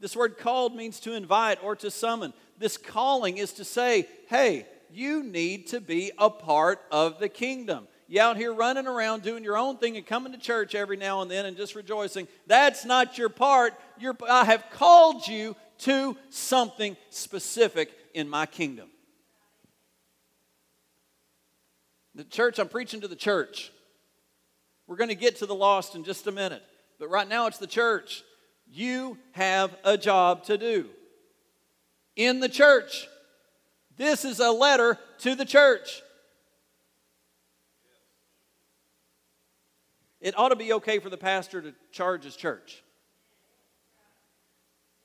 This 0.00 0.16
word 0.16 0.38
called 0.38 0.74
means 0.74 1.00
to 1.00 1.14
invite 1.14 1.62
or 1.62 1.76
to 1.76 1.90
summon. 1.90 2.32
This 2.58 2.76
calling 2.76 3.38
is 3.38 3.52
to 3.54 3.64
say, 3.64 4.06
hey, 4.28 4.66
you 4.92 5.22
need 5.22 5.68
to 5.68 5.80
be 5.80 6.12
a 6.18 6.28
part 6.28 6.80
of 6.90 7.18
the 7.18 7.28
kingdom. 7.28 7.88
You 8.08 8.20
out 8.20 8.36
here 8.36 8.52
running 8.52 8.86
around 8.86 9.22
doing 9.22 9.42
your 9.42 9.56
own 9.56 9.78
thing 9.78 9.96
and 9.96 10.06
coming 10.06 10.32
to 10.32 10.38
church 10.38 10.74
every 10.74 10.96
now 10.96 11.22
and 11.22 11.30
then 11.30 11.46
and 11.46 11.56
just 11.56 11.74
rejoicing. 11.74 12.28
That's 12.46 12.84
not 12.84 13.18
your 13.18 13.28
part. 13.28 13.74
I 14.28 14.44
have 14.44 14.64
called 14.70 15.26
you 15.26 15.56
to 15.78 16.16
something 16.30 16.96
specific 17.10 17.90
in 18.16 18.30
my 18.30 18.46
kingdom. 18.46 18.88
The 22.14 22.24
church, 22.24 22.58
I'm 22.58 22.68
preaching 22.68 23.02
to 23.02 23.08
the 23.08 23.14
church. 23.14 23.70
We're 24.86 24.96
going 24.96 25.10
to 25.10 25.14
get 25.14 25.36
to 25.36 25.46
the 25.46 25.54
lost 25.54 25.94
in 25.94 26.02
just 26.02 26.26
a 26.26 26.32
minute. 26.32 26.62
But 26.98 27.08
right 27.08 27.28
now 27.28 27.46
it's 27.46 27.58
the 27.58 27.66
church. 27.66 28.24
You 28.66 29.18
have 29.32 29.76
a 29.84 29.98
job 29.98 30.44
to 30.44 30.56
do 30.56 30.86
in 32.16 32.40
the 32.40 32.48
church. 32.48 33.06
This 33.98 34.24
is 34.24 34.40
a 34.40 34.50
letter 34.50 34.98
to 35.18 35.34
the 35.34 35.44
church. 35.44 36.02
It 40.22 40.38
ought 40.38 40.48
to 40.48 40.56
be 40.56 40.72
okay 40.72 41.00
for 41.00 41.10
the 41.10 41.18
pastor 41.18 41.60
to 41.60 41.74
charge 41.92 42.24
his 42.24 42.34
church. 42.34 42.82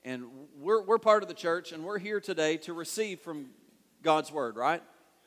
And 0.04 0.24
we're, 0.58 0.82
we're 0.82 0.98
part 0.98 1.22
of 1.22 1.28
the 1.28 1.34
church, 1.34 1.72
and 1.72 1.84
we're 1.84 1.98
here 1.98 2.20
today 2.20 2.56
to 2.58 2.72
receive 2.72 3.20
from 3.20 3.50
God's 4.02 4.32
word, 4.32 4.56
right? 4.56 4.82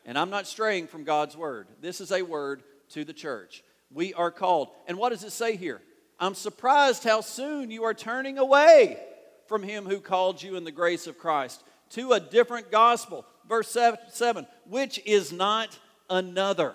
And 0.06 0.18
I'm 0.18 0.30
not 0.30 0.48
straying 0.48 0.88
from 0.88 1.04
God's 1.04 1.38
word. 1.38 1.68
This 1.82 2.02
is 2.02 2.12
a 2.12 2.22
word 2.22 2.64
to 2.90 3.06
the 3.06 3.14
church. 3.14 3.64
We 3.92 4.14
are 4.14 4.32
called. 4.32 4.70
And 4.88 4.98
what 4.98 5.10
does 5.10 5.24
it 5.24 5.32
say 5.32 5.56
here? 5.56 5.82
I'm 6.20 6.36
surprised 6.36 7.04
how 7.04 7.22
soon 7.22 7.72
you 7.72 7.84
are 7.86 7.94
turning 7.94 8.38
away 8.38 9.00
from 9.48 9.64
him 9.64 9.86
who 9.86 10.00
called 10.00 10.42
you 10.42 10.56
in 10.56 10.64
the 10.64 10.72
grace 10.72 11.08
of 11.08 11.18
Christ 11.18 11.64
to 11.92 12.14
a 12.14 12.20
different 12.20 12.72
gospel. 12.72 13.26
Verse 13.48 13.78
7 14.10 14.48
which 14.68 15.00
is 15.06 15.32
not 15.32 15.78
another. 16.10 16.74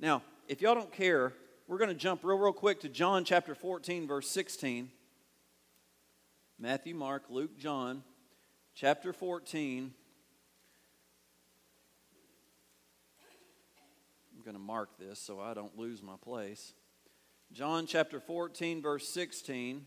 Now, 0.00 0.22
if 0.48 0.60
y'all 0.60 0.74
don't 0.74 0.92
care, 0.92 1.32
we're 1.68 1.78
going 1.78 1.88
to 1.88 1.94
jump 1.94 2.22
real, 2.22 2.38
real 2.38 2.52
quick 2.52 2.80
to 2.80 2.88
John 2.88 3.24
chapter 3.24 3.54
14, 3.54 4.06
verse 4.06 4.28
16. 4.28 4.90
Matthew, 6.58 6.94
Mark, 6.94 7.24
Luke, 7.28 7.58
John, 7.58 8.02
chapter 8.74 9.12
14. 9.12 9.92
I'm 14.34 14.42
going 14.42 14.56
to 14.56 14.62
mark 14.62 14.88
this 14.98 15.18
so 15.18 15.38
I 15.38 15.52
don't 15.52 15.76
lose 15.76 16.02
my 16.02 16.16
place. 16.22 16.72
John 17.52 17.84
chapter 17.86 18.20
14, 18.20 18.80
verse 18.80 19.06
16. 19.06 19.84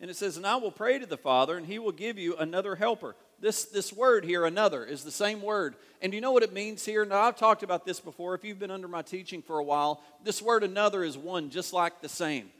And 0.00 0.10
it 0.10 0.16
says, 0.16 0.36
And 0.36 0.46
I 0.46 0.56
will 0.56 0.70
pray 0.70 0.98
to 0.98 1.06
the 1.06 1.16
Father, 1.16 1.56
and 1.56 1.64
he 1.64 1.78
will 1.78 1.90
give 1.90 2.18
you 2.18 2.36
another 2.36 2.76
helper. 2.76 3.16
This, 3.40 3.64
this 3.64 3.90
word 3.90 4.22
here, 4.22 4.44
another, 4.44 4.84
is 4.84 5.02
the 5.02 5.10
same 5.10 5.40
word. 5.40 5.76
And 6.02 6.12
you 6.12 6.20
know 6.20 6.32
what 6.32 6.42
it 6.42 6.52
means 6.52 6.84
here? 6.84 7.06
Now, 7.06 7.22
I've 7.22 7.36
talked 7.36 7.62
about 7.62 7.86
this 7.86 8.00
before. 8.00 8.34
If 8.34 8.44
you've 8.44 8.58
been 8.58 8.70
under 8.70 8.88
my 8.88 9.00
teaching 9.00 9.40
for 9.40 9.58
a 9.58 9.64
while, 9.64 10.02
this 10.22 10.42
word 10.42 10.62
another 10.62 11.02
is 11.04 11.16
one, 11.16 11.48
just 11.48 11.72
like 11.72 12.02
the 12.02 12.08
same. 12.08 12.50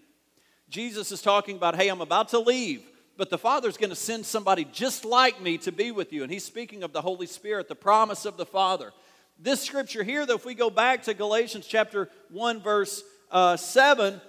Jesus 0.69 1.13
is 1.13 1.23
talking 1.23 1.57
about, 1.57 1.77
hey, 1.77 1.89
I'm 1.89 2.01
about 2.01 2.29
to 2.31 2.39
leave, 2.39 2.83
but 3.17 3.31
the 3.31 3.39
Father's 3.39 3.77
going 3.77 3.91
to 3.91 3.97
send 3.97 4.27
somebody 4.27 4.65
just 4.65 5.05
like 5.05 5.41
me 5.41 5.59
to 5.59 5.73
be 5.73 5.91
with 5.91 6.13
you. 6.13 6.23
And 6.23 6.31
he's 6.31 6.45
speaking 6.45 6.83
of 6.83 6.93
the 6.93 7.01
Holy 7.01 7.27
Spirit, 7.27 7.69
the 7.69 7.75
promise 7.75 8.25
of 8.25 8.37
the 8.37 8.47
Father. 8.47 8.93
This 9.39 9.63
scripture 9.63 10.03
here, 10.03 10.27
though, 10.27 10.35
if 10.35 10.45
we 10.45 10.55
go 10.55 10.69
back 10.69 11.05
to 11.05 11.15
Galatians 11.15 11.67
chapter 11.67 12.11
1, 12.31 12.61
verse 12.61 13.03
uh, 13.31 13.57
7, 13.57 14.21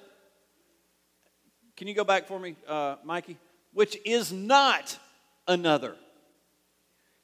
Can 1.76 1.88
you 1.88 1.94
go 1.94 2.04
back 2.04 2.28
for 2.28 2.40
me, 2.40 2.56
uh, 2.68 2.96
Mikey? 3.04 3.38
Which 3.74 3.98
is 4.06 4.32
not 4.32 4.98
another. 5.48 5.96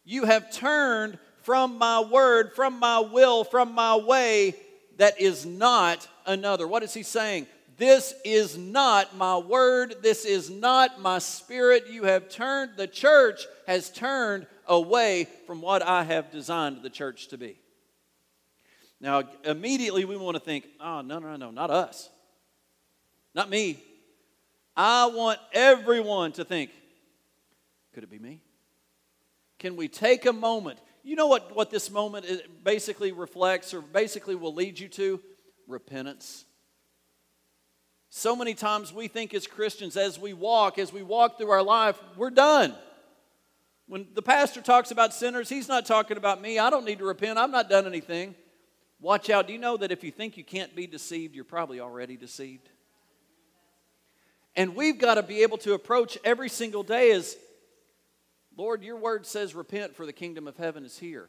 You 0.03 0.25
have 0.25 0.51
turned 0.51 1.19
from 1.43 1.77
my 1.77 1.99
word, 2.01 2.53
from 2.53 2.79
my 2.79 2.99
will, 2.99 3.43
from 3.43 3.73
my 3.73 3.95
way 3.95 4.55
that 4.97 5.21
is 5.21 5.45
not 5.45 6.07
another. 6.25 6.67
What 6.67 6.83
is 6.83 6.93
he 6.93 7.03
saying? 7.03 7.47
This 7.77 8.13
is 8.23 8.57
not 8.57 9.17
my 9.17 9.37
word. 9.37 9.95
This 10.01 10.23
is 10.23 10.49
not 10.49 11.01
my 11.01 11.19
spirit. 11.19 11.87
You 11.89 12.03
have 12.03 12.29
turned, 12.29 12.71
the 12.77 12.87
church 12.87 13.45
has 13.67 13.89
turned 13.89 14.47
away 14.67 15.27
from 15.45 15.61
what 15.61 15.81
I 15.81 16.03
have 16.03 16.31
designed 16.31 16.83
the 16.83 16.89
church 16.89 17.27
to 17.29 17.37
be. 17.37 17.59
Now, 19.01 19.23
immediately 19.43 20.05
we 20.05 20.15
want 20.15 20.35
to 20.35 20.39
think, 20.39 20.65
oh, 20.79 21.01
no, 21.01 21.19
no, 21.19 21.35
no, 21.35 21.51
not 21.51 21.69
us. 21.69 22.09
Not 23.33 23.49
me. 23.49 23.77
I 24.77 25.07
want 25.07 25.39
everyone 25.51 26.31
to 26.33 26.45
think, 26.45 26.71
could 27.93 28.03
it 28.03 28.09
be 28.09 28.19
me? 28.19 28.41
Can 29.59 29.75
we 29.75 29.87
take 29.87 30.25
a 30.25 30.33
moment? 30.33 30.79
You 31.03 31.15
know 31.15 31.27
what, 31.27 31.55
what 31.55 31.69
this 31.69 31.91
moment 31.91 32.25
basically 32.63 33.11
reflects 33.11 33.73
or 33.73 33.81
basically 33.81 34.35
will 34.35 34.53
lead 34.53 34.79
you 34.79 34.87
to? 34.89 35.21
Repentance. 35.67 36.44
So 38.17 38.33
many 38.33 38.53
times 38.53 38.93
we 38.93 39.09
think 39.09 39.33
as 39.33 39.45
Christians, 39.45 39.97
as 39.97 40.17
we 40.17 40.31
walk, 40.31 40.79
as 40.79 40.93
we 40.93 41.03
walk 41.03 41.37
through 41.37 41.49
our 41.49 41.61
life, 41.61 41.99
we're 42.15 42.29
done. 42.29 42.73
When 43.89 44.07
the 44.13 44.21
pastor 44.21 44.61
talks 44.61 44.89
about 44.89 45.13
sinners, 45.13 45.49
he's 45.49 45.67
not 45.67 45.85
talking 45.85 46.15
about 46.15 46.41
me. 46.41 46.57
I 46.57 46.69
don't 46.69 46.85
need 46.85 46.99
to 46.99 47.03
repent. 47.03 47.37
I've 47.37 47.49
not 47.49 47.69
done 47.69 47.85
anything. 47.85 48.33
Watch 49.01 49.29
out. 49.29 49.47
Do 49.47 49.53
you 49.53 49.59
know 49.59 49.75
that 49.75 49.91
if 49.91 50.01
you 50.01 50.11
think 50.11 50.37
you 50.37 50.45
can't 50.45 50.73
be 50.73 50.87
deceived, 50.87 51.35
you're 51.35 51.43
probably 51.43 51.81
already 51.81 52.15
deceived? 52.15 52.69
And 54.55 54.77
we've 54.77 54.97
got 54.97 55.15
to 55.15 55.23
be 55.23 55.43
able 55.43 55.57
to 55.57 55.73
approach 55.73 56.17
every 56.23 56.47
single 56.47 56.83
day 56.83 57.11
as 57.11 57.35
Lord, 58.55 58.81
your 58.81 58.95
word 58.95 59.25
says, 59.25 59.53
repent 59.53 59.93
for 59.93 60.05
the 60.05 60.13
kingdom 60.13 60.47
of 60.47 60.55
heaven 60.55 60.85
is 60.85 60.97
here. 60.97 61.27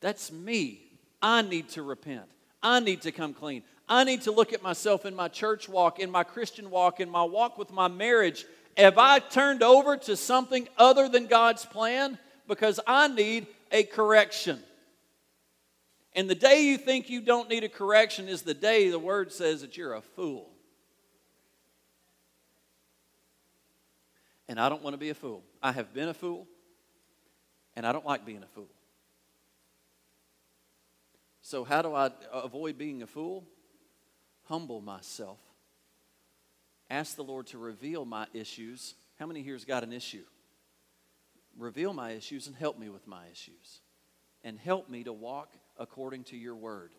That's 0.00 0.30
me. 0.30 0.82
I 1.20 1.42
need 1.42 1.70
to 1.70 1.82
repent. 1.82 2.30
I 2.64 2.80
need 2.80 3.02
to 3.02 3.12
come 3.12 3.34
clean. 3.34 3.62
I 3.86 4.04
need 4.04 4.22
to 4.22 4.32
look 4.32 4.54
at 4.54 4.62
myself 4.62 5.04
in 5.04 5.14
my 5.14 5.28
church 5.28 5.68
walk, 5.68 6.00
in 6.00 6.10
my 6.10 6.24
Christian 6.24 6.70
walk, 6.70 6.98
in 6.98 7.10
my 7.10 7.22
walk 7.22 7.58
with 7.58 7.70
my 7.70 7.86
marriage. 7.86 8.46
Have 8.78 8.96
I 8.96 9.18
turned 9.18 9.62
over 9.62 9.98
to 9.98 10.16
something 10.16 10.66
other 10.78 11.08
than 11.08 11.26
God's 11.26 11.66
plan? 11.66 12.18
Because 12.48 12.80
I 12.86 13.08
need 13.08 13.46
a 13.70 13.84
correction. 13.84 14.60
And 16.14 16.30
the 16.30 16.34
day 16.34 16.62
you 16.62 16.78
think 16.78 17.10
you 17.10 17.20
don't 17.20 17.50
need 17.50 17.64
a 17.64 17.68
correction 17.68 18.28
is 18.28 18.42
the 18.42 18.54
day 18.54 18.88
the 18.88 18.98
word 18.98 19.30
says 19.30 19.60
that 19.60 19.76
you're 19.76 19.94
a 19.94 20.00
fool. 20.00 20.48
And 24.48 24.58
I 24.58 24.68
don't 24.68 24.82
want 24.82 24.94
to 24.94 24.98
be 24.98 25.10
a 25.10 25.14
fool. 25.14 25.42
I 25.62 25.72
have 25.72 25.92
been 25.92 26.08
a 26.08 26.14
fool, 26.14 26.46
and 27.76 27.86
I 27.86 27.92
don't 27.92 28.06
like 28.06 28.24
being 28.24 28.42
a 28.42 28.54
fool. 28.54 28.68
So, 31.46 31.62
how 31.62 31.82
do 31.82 31.94
I 31.94 32.10
avoid 32.32 32.78
being 32.78 33.02
a 33.02 33.06
fool? 33.06 33.44
Humble 34.44 34.80
myself. 34.80 35.38
Ask 36.88 37.16
the 37.16 37.22
Lord 37.22 37.48
to 37.48 37.58
reveal 37.58 38.06
my 38.06 38.26
issues. 38.32 38.94
How 39.18 39.26
many 39.26 39.42
here's 39.42 39.66
got 39.66 39.82
an 39.82 39.92
issue? 39.92 40.24
Reveal 41.58 41.92
my 41.92 42.12
issues 42.12 42.46
and 42.46 42.56
help 42.56 42.78
me 42.78 42.88
with 42.88 43.06
my 43.06 43.26
issues. 43.30 43.80
And 44.42 44.58
help 44.58 44.88
me 44.88 45.04
to 45.04 45.12
walk 45.12 45.52
according 45.78 46.24
to 46.24 46.36
your 46.38 46.56
word. 46.56 46.92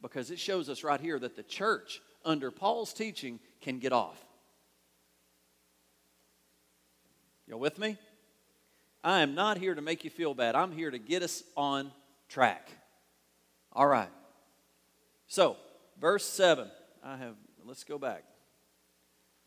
Because 0.00 0.30
it 0.30 0.38
shows 0.38 0.70
us 0.70 0.82
right 0.82 1.00
here 1.00 1.18
that 1.18 1.36
the 1.36 1.42
church, 1.42 2.00
under 2.24 2.50
Paul's 2.50 2.94
teaching, 2.94 3.40
can 3.60 3.78
get 3.78 3.92
off. 3.92 4.24
You 7.46 7.58
with 7.58 7.78
me? 7.78 7.98
I 9.04 9.20
am 9.20 9.34
not 9.34 9.58
here 9.58 9.74
to 9.74 9.82
make 9.82 10.02
you 10.02 10.08
feel 10.08 10.32
bad. 10.32 10.54
I'm 10.54 10.72
here 10.72 10.90
to 10.90 10.98
get 10.98 11.22
us 11.22 11.42
on 11.58 11.92
track. 12.30 12.70
All 13.76 13.86
right. 13.86 14.08
So, 15.26 15.58
verse 16.00 16.24
7. 16.24 16.66
I 17.04 17.18
have, 17.18 17.34
let's 17.62 17.84
go 17.84 17.98
back. 17.98 18.24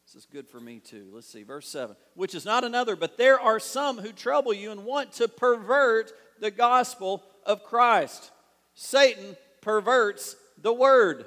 This 0.05 0.23
is 0.23 0.27
good 0.27 0.47
for 0.47 0.59
me 0.59 0.79
too. 0.79 1.09
Let's 1.11 1.27
see, 1.27 1.41
verse 1.41 1.67
7. 1.67 1.95
Which 2.13 2.35
is 2.35 2.45
not 2.45 2.63
another, 2.63 2.95
but 2.95 3.17
there 3.17 3.39
are 3.39 3.59
some 3.59 3.97
who 3.97 4.11
trouble 4.11 4.53
you 4.53 4.71
and 4.71 4.85
want 4.85 5.13
to 5.13 5.27
pervert 5.27 6.11
the 6.39 6.51
gospel 6.51 7.23
of 7.43 7.63
Christ. 7.63 8.29
Satan 8.75 9.35
perverts 9.61 10.35
the 10.61 10.73
word. 10.73 11.25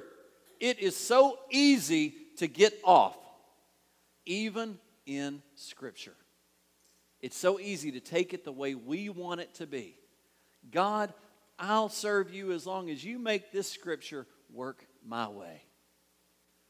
It 0.61 0.79
is 0.79 0.95
so 0.95 1.37
easy 1.51 2.15
to 2.37 2.47
get 2.47 2.73
off, 2.85 3.17
even 4.25 4.77
in 5.05 5.41
Scripture. 5.55 6.15
It's 7.21 7.37
so 7.37 7.59
easy 7.59 7.91
to 7.91 7.99
take 7.99 8.33
it 8.33 8.45
the 8.45 8.51
way 8.53 8.75
we 8.75 9.09
want 9.09 9.41
it 9.41 9.53
to 9.55 9.67
be. 9.67 9.97
God, 10.71 11.13
I'll 11.57 11.89
serve 11.89 12.33
you 12.33 12.51
as 12.51 12.65
long 12.65 12.89
as 12.89 13.03
you 13.03 13.19
make 13.19 13.51
this 13.51 13.69
Scripture 13.69 14.27
work 14.51 14.85
my 15.05 15.27
way. 15.27 15.63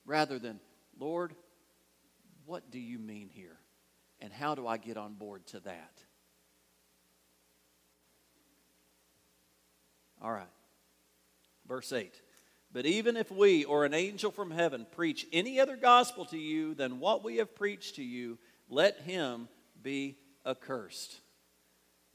Rather 0.06 0.40
than, 0.40 0.60
Lord, 1.00 1.34
what 2.46 2.72
do 2.72 2.80
you 2.80 3.00
mean 3.00 3.30
here? 3.30 3.58
And 4.20 4.32
how 4.32 4.56
do 4.56 4.68
I 4.68 4.78
get 4.78 4.98
on 4.98 5.13
board 5.13 5.46
to 5.48 5.60
that? 5.62 6.02
All 10.22 10.32
right. 10.32 10.48
Verse 11.68 11.92
8. 11.92 12.13
But 12.72 12.86
even 12.86 13.18
if 13.18 13.32
we 13.32 13.66
or 13.66 13.86
an 13.86 13.94
angel 13.94 14.32
from 14.32 14.50
heaven 14.50 14.88
preach 14.92 15.28
any 15.32 15.60
other 15.60 15.75
gospel 15.75 16.25
to 16.25 16.38
you 16.38 16.74
than 16.74 17.00
what 17.00 17.24
we 17.24 17.38
have 17.38 17.56
preached 17.56 17.96
to 17.96 18.04
you, 18.04 18.40
let 18.70 19.02
him 19.02 19.48
be 19.82 20.18
accursed. 20.46 21.20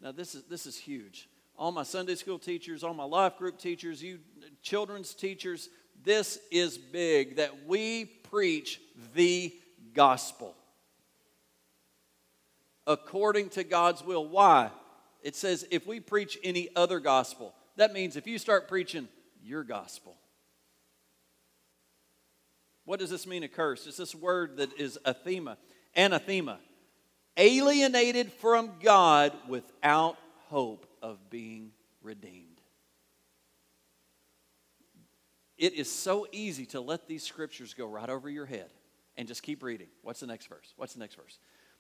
Now, 0.00 0.12
this 0.12 0.34
is, 0.34 0.44
this 0.44 0.66
is 0.66 0.76
huge. 0.76 1.28
All 1.58 1.72
my 1.72 1.82
Sunday 1.82 2.14
school 2.14 2.38
teachers, 2.38 2.84
all 2.84 2.94
my 2.94 3.04
life 3.04 3.36
group 3.36 3.58
teachers, 3.58 4.00
you 4.00 4.20
children's 4.62 5.12
teachers, 5.12 5.68
this 6.04 6.38
is 6.52 6.78
big 6.78 7.36
that 7.36 7.66
we 7.66 8.04
preach 8.04 8.80
the 9.14 9.52
gospel 9.92 10.54
according 12.86 13.48
to 13.50 13.64
God's 13.64 14.04
will. 14.04 14.28
Why? 14.28 14.70
It 15.20 15.34
says 15.34 15.66
if 15.72 15.84
we 15.84 15.98
preach 15.98 16.38
any 16.44 16.68
other 16.76 17.00
gospel, 17.00 17.52
that 17.74 17.92
means 17.92 18.14
if 18.14 18.28
you 18.28 18.38
start 18.38 18.68
preaching 18.68 19.08
your 19.42 19.64
gospel. 19.64 20.16
What 22.84 23.00
does 23.00 23.10
this 23.10 23.26
mean, 23.26 23.42
a 23.42 23.48
curse? 23.48 23.88
It's 23.88 23.96
this 23.96 24.14
word 24.14 24.58
that 24.58 24.78
is 24.78 24.96
athema, 25.04 25.56
anathema, 25.96 26.60
alienated 27.36 28.32
from 28.34 28.70
God 28.80 29.32
without 29.48 30.16
hope 30.46 30.87
of 31.02 31.30
being 31.30 31.72
redeemed. 32.02 32.60
It 35.56 35.74
is 35.74 35.90
so 35.90 36.26
easy 36.30 36.66
to 36.66 36.80
let 36.80 37.08
these 37.08 37.24
scriptures 37.24 37.74
go 37.74 37.86
right 37.86 38.08
over 38.08 38.30
your 38.30 38.46
head 38.46 38.70
and 39.16 39.26
just 39.26 39.42
keep 39.42 39.62
reading. 39.62 39.88
What's 40.02 40.20
the 40.20 40.26
next 40.26 40.46
verse? 40.46 40.72
What's 40.76 40.92
the 40.94 41.00
next 41.00 41.16
verse? 41.16 41.38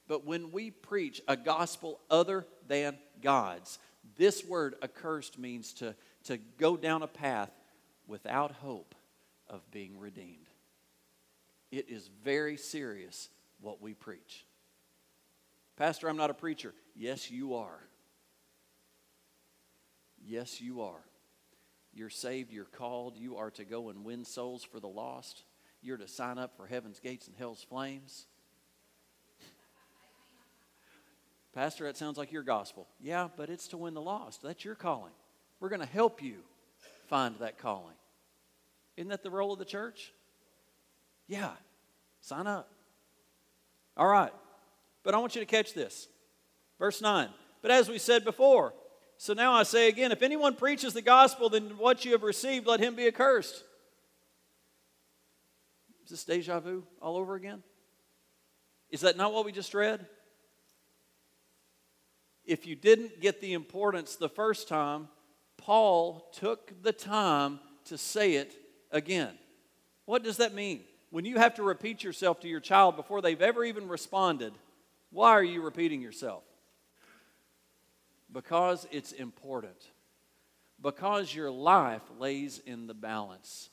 But 0.08 0.26
when 0.26 0.50
we 0.50 0.70
preach 0.70 1.20
a 1.28 1.36
gospel 1.36 2.00
other 2.10 2.46
than 2.66 2.98
God's, 3.22 3.78
this 4.16 4.44
word 4.44 4.74
accursed 4.82 5.38
means 5.38 5.72
to, 5.74 5.94
to 6.24 6.38
go 6.58 6.76
down 6.76 7.02
a 7.02 7.06
path 7.06 7.50
without 8.06 8.52
hope 8.52 8.94
of 9.48 9.70
being 9.70 9.98
redeemed. 9.98 10.48
It 11.70 11.88
is 11.88 12.08
very 12.24 12.56
serious 12.56 13.28
what 13.60 13.80
we 13.80 13.94
preach. 13.94 14.44
Pastor, 15.76 16.08
I'm 16.08 16.16
not 16.16 16.30
a 16.30 16.34
preacher. 16.34 16.74
Yes, 16.96 17.30
you 17.30 17.54
are. 17.54 17.78
Yes, 20.28 20.60
you 20.60 20.82
are. 20.82 21.00
You're 21.94 22.10
saved, 22.10 22.52
you're 22.52 22.66
called, 22.66 23.16
you 23.16 23.38
are 23.38 23.50
to 23.52 23.64
go 23.64 23.88
and 23.88 24.04
win 24.04 24.26
souls 24.26 24.62
for 24.62 24.78
the 24.78 24.86
lost. 24.86 25.42
You're 25.80 25.96
to 25.96 26.06
sign 26.06 26.36
up 26.36 26.54
for 26.54 26.66
heaven's 26.66 27.00
gates 27.00 27.28
and 27.28 27.36
hell's 27.38 27.62
flames. 27.62 28.26
Pastor, 31.54 31.84
that 31.84 31.96
sounds 31.96 32.18
like 32.18 32.30
your 32.30 32.42
gospel. 32.42 32.86
Yeah, 33.00 33.28
but 33.38 33.48
it's 33.48 33.68
to 33.68 33.78
win 33.78 33.94
the 33.94 34.02
lost. 34.02 34.42
That's 34.42 34.66
your 34.66 34.74
calling. 34.74 35.12
We're 35.60 35.70
going 35.70 35.80
to 35.80 35.86
help 35.86 36.22
you 36.22 36.36
find 37.08 37.34
that 37.40 37.56
calling. 37.56 37.96
Isn't 38.98 39.08
that 39.08 39.22
the 39.22 39.30
role 39.30 39.54
of 39.54 39.58
the 39.58 39.64
church? 39.64 40.12
Yeah, 41.26 41.52
sign 42.20 42.46
up. 42.46 42.70
All 43.96 44.06
right, 44.06 44.32
but 45.02 45.14
I 45.14 45.18
want 45.18 45.34
you 45.34 45.40
to 45.40 45.46
catch 45.46 45.72
this. 45.72 46.06
Verse 46.78 47.00
9. 47.00 47.30
But 47.62 47.70
as 47.70 47.88
we 47.88 47.98
said 47.98 48.24
before, 48.24 48.74
so 49.18 49.34
now 49.34 49.52
I 49.52 49.64
say 49.64 49.88
again 49.88 50.12
if 50.12 50.22
anyone 50.22 50.54
preaches 50.54 50.94
the 50.94 51.02
gospel, 51.02 51.50
then 51.50 51.76
what 51.76 52.04
you 52.04 52.12
have 52.12 52.22
received, 52.22 52.66
let 52.66 52.80
him 52.80 52.94
be 52.94 53.06
accursed. 53.06 53.62
Is 56.04 56.10
this 56.10 56.24
deja 56.24 56.60
vu 56.60 56.84
all 57.02 57.16
over 57.16 57.34
again? 57.34 57.62
Is 58.88 59.02
that 59.02 59.18
not 59.18 59.34
what 59.34 59.44
we 59.44 59.52
just 59.52 59.74
read? 59.74 60.06
If 62.46 62.66
you 62.66 62.74
didn't 62.74 63.20
get 63.20 63.42
the 63.42 63.52
importance 63.52 64.16
the 64.16 64.30
first 64.30 64.68
time, 64.68 65.08
Paul 65.58 66.30
took 66.32 66.82
the 66.82 66.94
time 66.94 67.60
to 67.84 67.98
say 67.98 68.36
it 68.36 68.54
again. 68.90 69.34
What 70.06 70.24
does 70.24 70.38
that 70.38 70.54
mean? 70.54 70.80
when 71.10 71.24
you 71.24 71.38
have 71.38 71.54
to 71.54 71.62
repeat 71.62 72.04
yourself 72.04 72.40
to 72.40 72.48
your 72.48 72.60
child 72.60 72.96
before 72.96 73.22
they've 73.22 73.40
ever 73.40 73.64
even 73.64 73.88
responded, 73.88 74.52
why 75.10 75.30
are 75.30 75.44
you 75.44 75.62
repeating 75.62 76.02
yourself? 76.02 76.42
Because 78.32 78.86
it's 78.90 79.12
important. 79.12 79.76
Because 80.80 81.34
your 81.34 81.50
life 81.50 82.02
lays 82.18 82.60
in 82.64 82.86
the 82.86 82.94
balance. 82.94 83.70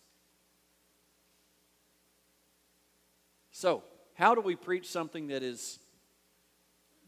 So, 3.52 3.84
how 4.16 4.36
do 4.36 4.42
we 4.42 4.56
preach 4.56 4.88
something 4.88 5.28
that 5.28 5.44
is 5.44 5.80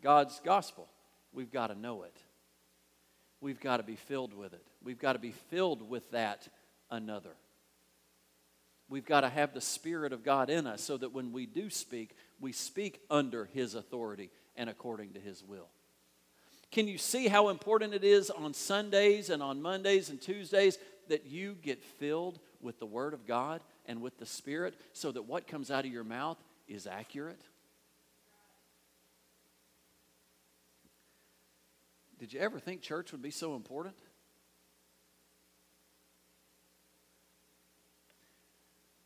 God's 0.02 0.40
gospel? 0.44 0.88
We've 1.34 1.52
got 1.52 1.68
to 1.68 1.76
know 1.76 2.04
it. 2.04 2.16
We've 3.42 3.60
got 3.60 3.78
to 3.78 3.84
be 3.84 3.96
filled 3.96 4.34
with 4.34 4.54
it. 4.54 4.66
We've 4.84 5.00
got 5.00 5.14
to 5.14 5.20
be 5.20 5.32
filled 5.50 5.88
with 5.88 6.10
that 6.12 6.48
another. 6.90 7.36
We've 8.90 9.06
got 9.06 9.22
to 9.22 9.30
have 9.30 9.54
the 9.54 9.62
Spirit 9.62 10.14
of 10.14 10.24
God 10.24 10.50
in 10.50 10.66
us 10.66 10.82
so 10.82 10.98
that 10.98 11.14
when 11.14 11.34
we 11.34 11.46
do 11.46 11.70
speak, 11.70 12.16
we 12.40 12.52
speak 12.52 13.02
under 13.10 13.46
His 13.46 13.76
authority 13.76 14.32
and 14.56 14.70
according 14.70 15.14
to 15.14 15.20
His 15.20 15.44
will. 15.44 15.68
Can 16.72 16.88
you 16.88 16.98
see 16.98 17.28
how 17.28 17.50
important 17.50 17.94
it 17.94 18.04
is 18.04 18.30
on 18.30 18.54
Sundays 18.54 19.30
and 19.30 19.42
on 19.42 19.62
Mondays 19.62 20.10
and 20.10 20.22
Tuesdays 20.22 20.78
that 21.08 21.26
you 21.26 21.56
get 21.62 21.82
filled 21.82 22.40
with 22.62 22.80
the 22.80 22.86
Word 22.86 23.14
of 23.14 23.26
God 23.26 23.62
and 23.86 24.02
with 24.02 24.18
the 24.18 24.26
Spirit 24.26 24.76
so 24.94 25.12
that 25.12 25.24
what 25.24 25.48
comes 25.48 25.72
out 25.72 25.86
of 25.86 25.92
your 25.92 26.04
mouth 26.04 26.38
is 26.68 26.86
accurate? 26.86 27.42
Did 32.20 32.34
you 32.34 32.40
ever 32.40 32.60
think 32.60 32.82
church 32.82 33.12
would 33.12 33.22
be 33.22 33.32
so 33.32 33.56
important? 33.56 33.96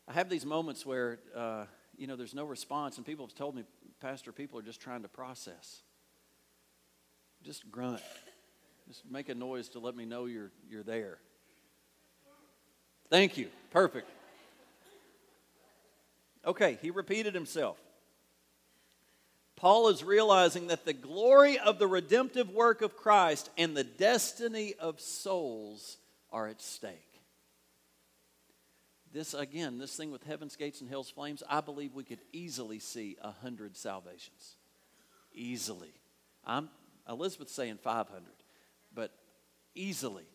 I 0.08 0.14
have 0.14 0.30
these 0.30 0.46
moments 0.46 0.86
where, 0.86 1.20
uh, 1.36 1.66
you 1.98 2.08
know, 2.08 2.16
there's 2.16 2.34
no 2.34 2.46
response, 2.46 2.98
and 2.98 3.06
people 3.06 3.26
have 3.26 3.36
told 3.36 3.56
me, 3.56 3.64
Pastor, 4.00 4.32
people 4.32 4.58
are 4.60 4.64
just 4.64 4.82
trying 4.82 5.04
to 5.04 5.08
process. 5.08 5.84
Just 7.44 7.70
grunt. 7.72 8.02
Just 8.88 9.10
make 9.10 9.30
a 9.30 9.36
noise 9.36 9.70
to 9.70 9.80
let 9.80 9.96
me 9.96 10.06
know 10.06 10.26
you're, 10.26 10.52
you're 10.70 10.84
there. 10.84 11.18
Thank 13.10 13.38
you. 13.38 13.48
Perfect. 13.72 14.10
Okay, 16.46 16.78
he 16.82 16.92
repeated 16.92 17.34
himself. 17.34 17.78
Paul 19.56 19.90
is 19.90 20.04
realizing 20.04 20.68
that 20.68 20.86
the 20.86 20.94
glory 20.94 21.60
of 21.60 21.78
the 21.78 21.88
redemptive 21.88 22.50
work 22.50 22.82
of 22.82 22.98
Christ 22.98 23.50
and 23.58 23.78
the 23.78 23.84
destiny 23.84 24.74
of 24.80 25.00
souls 25.00 25.98
are 26.32 26.48
at 26.48 26.62
stake. 26.62 27.12
This, 29.14 29.34
again, 29.34 29.78
this 29.78 29.96
thing 29.96 30.10
with 30.10 30.24
heaven's 30.24 30.56
gates 30.56 30.82
and 30.82 30.90
hell's 30.90 31.10
flames, 31.10 31.44
I 31.50 31.62
believe 31.62 31.94
we 31.94 32.06
could 32.06 32.22
easily 32.32 32.80
see 32.80 33.18
a 33.22 33.32
hundred 33.32 33.76
salvations. 33.76 34.56
Easily. 35.34 35.94
I'm 36.46 36.70
Elizabeth's 37.08 37.54
saying 37.54 37.80
500, 37.82 38.24
but 38.94 39.12
easily. 39.76 40.26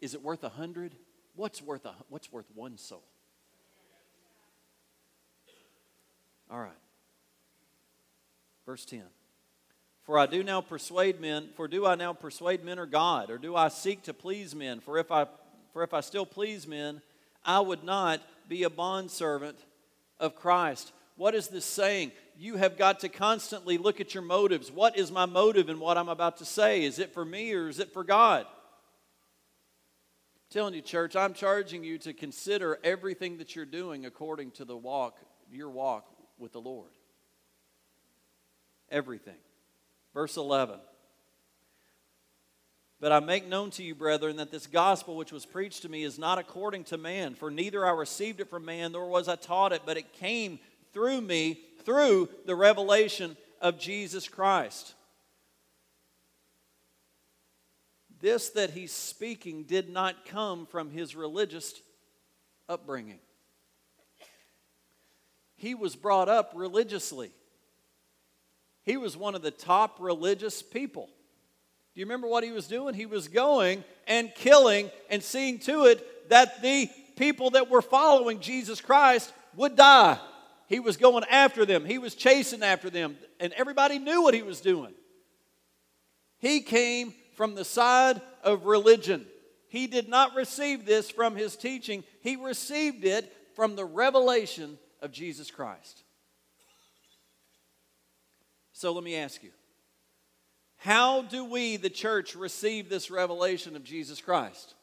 Is 0.00 0.14
it 0.14 0.22
worth 0.22 0.44
a 0.44 0.48
hundred? 0.48 0.94
What's 1.34 1.62
worth 1.62 1.84
a, 1.84 1.94
what's 2.08 2.32
worth 2.32 2.46
one 2.54 2.78
soul? 2.78 3.04
All 6.50 6.60
right. 6.60 6.72
Verse 8.64 8.84
10. 8.84 9.02
For 10.04 10.18
I 10.18 10.26
do 10.26 10.42
now 10.42 10.62
persuade 10.62 11.20
men, 11.20 11.50
for 11.54 11.68
do 11.68 11.84
I 11.84 11.94
now 11.94 12.14
persuade 12.14 12.64
men 12.64 12.78
or 12.78 12.86
God, 12.86 13.30
or 13.30 13.36
do 13.36 13.54
I 13.54 13.68
seek 13.68 14.04
to 14.04 14.14
please 14.14 14.54
men? 14.54 14.80
For 14.80 14.98
if 14.98 15.12
I 15.12 15.26
for 15.74 15.82
if 15.82 15.92
I 15.92 16.00
still 16.00 16.24
please 16.24 16.66
men, 16.66 17.02
I 17.44 17.60
would 17.60 17.84
not 17.84 18.20
be 18.48 18.62
a 18.62 18.70
bondservant 18.70 19.58
of 20.18 20.34
Christ. 20.34 20.92
What 21.16 21.34
is 21.34 21.48
this 21.48 21.66
saying? 21.66 22.12
You 22.40 22.56
have 22.56 22.78
got 22.78 23.00
to 23.00 23.08
constantly 23.08 23.78
look 23.78 24.00
at 24.00 24.14
your 24.14 24.22
motives. 24.22 24.70
What 24.70 24.96
is 24.96 25.10
my 25.10 25.26
motive 25.26 25.68
in 25.68 25.80
what 25.80 25.98
I'm 25.98 26.08
about 26.08 26.36
to 26.36 26.44
say? 26.44 26.84
Is 26.84 27.00
it 27.00 27.12
for 27.12 27.24
me 27.24 27.52
or 27.52 27.68
is 27.68 27.80
it 27.80 27.92
for 27.92 28.04
God? 28.04 28.46
I'm 28.46 28.46
telling 30.48 30.72
you, 30.72 30.80
church, 30.80 31.16
I'm 31.16 31.34
charging 31.34 31.82
you 31.82 31.98
to 31.98 32.12
consider 32.12 32.78
everything 32.84 33.38
that 33.38 33.56
you're 33.56 33.64
doing 33.64 34.06
according 34.06 34.52
to 34.52 34.64
the 34.64 34.76
walk, 34.76 35.18
your 35.50 35.68
walk 35.68 36.06
with 36.38 36.52
the 36.52 36.60
Lord. 36.60 36.92
Everything. 38.88 39.34
Verse 40.14 40.36
11. 40.36 40.78
But 43.00 43.10
I 43.10 43.18
make 43.18 43.48
known 43.48 43.70
to 43.72 43.82
you, 43.82 43.96
brethren, 43.96 44.36
that 44.36 44.52
this 44.52 44.68
gospel 44.68 45.16
which 45.16 45.32
was 45.32 45.44
preached 45.44 45.82
to 45.82 45.88
me 45.88 46.04
is 46.04 46.20
not 46.20 46.38
according 46.38 46.84
to 46.84 46.98
man, 46.98 47.34
for 47.34 47.50
neither 47.50 47.84
I 47.84 47.90
received 47.90 48.38
it 48.40 48.48
from 48.48 48.64
man, 48.64 48.92
nor 48.92 49.08
was 49.08 49.26
I 49.26 49.34
taught 49.34 49.72
it, 49.72 49.82
but 49.84 49.96
it 49.96 50.12
came 50.12 50.60
through 50.92 51.20
me, 51.20 51.64
through 51.88 52.28
the 52.44 52.54
revelation 52.54 53.34
of 53.62 53.78
Jesus 53.78 54.28
Christ. 54.28 54.92
This 58.20 58.50
that 58.50 58.72
he's 58.72 58.92
speaking 58.92 59.62
did 59.62 59.88
not 59.88 60.26
come 60.26 60.66
from 60.66 60.90
his 60.90 61.16
religious 61.16 61.72
upbringing. 62.68 63.20
He 65.56 65.74
was 65.74 65.96
brought 65.96 66.28
up 66.28 66.52
religiously. 66.54 67.30
He 68.82 68.98
was 68.98 69.16
one 69.16 69.34
of 69.34 69.40
the 69.40 69.50
top 69.50 69.96
religious 69.98 70.62
people. 70.62 71.06
Do 71.94 72.00
you 72.00 72.04
remember 72.04 72.28
what 72.28 72.44
he 72.44 72.52
was 72.52 72.66
doing? 72.66 72.92
He 72.92 73.06
was 73.06 73.28
going 73.28 73.82
and 74.06 74.30
killing 74.34 74.90
and 75.08 75.22
seeing 75.22 75.58
to 75.60 75.86
it 75.86 76.28
that 76.28 76.60
the 76.60 76.90
people 77.16 77.48
that 77.50 77.70
were 77.70 77.80
following 77.80 78.40
Jesus 78.40 78.82
Christ 78.82 79.32
would 79.56 79.74
die. 79.74 80.18
He 80.68 80.80
was 80.80 80.98
going 80.98 81.24
after 81.24 81.64
them, 81.64 81.84
he 81.84 81.98
was 81.98 82.14
chasing 82.14 82.62
after 82.62 82.90
them, 82.90 83.16
and 83.40 83.52
everybody 83.54 83.98
knew 83.98 84.22
what 84.22 84.34
he 84.34 84.42
was 84.42 84.60
doing. 84.60 84.92
He 86.38 86.60
came 86.60 87.14
from 87.34 87.54
the 87.54 87.64
side 87.64 88.20
of 88.44 88.66
religion. 88.66 89.26
He 89.68 89.86
did 89.86 90.08
not 90.08 90.34
receive 90.34 90.84
this 90.84 91.10
from 91.10 91.36
his 91.36 91.56
teaching, 91.56 92.04
he 92.20 92.36
received 92.36 93.04
it 93.04 93.32
from 93.56 93.76
the 93.76 93.84
revelation 93.84 94.78
of 95.00 95.10
Jesus 95.10 95.50
Christ. 95.50 96.02
So 98.72 98.92
let 98.92 99.02
me 99.02 99.16
ask 99.16 99.42
you 99.42 99.50
how 100.76 101.22
do 101.22 101.44
we, 101.44 101.76
the 101.76 101.90
church, 101.90 102.36
receive 102.36 102.88
this 102.88 103.10
revelation 103.10 103.74
of 103.74 103.82
Jesus 103.82 104.20
Christ? 104.20 104.74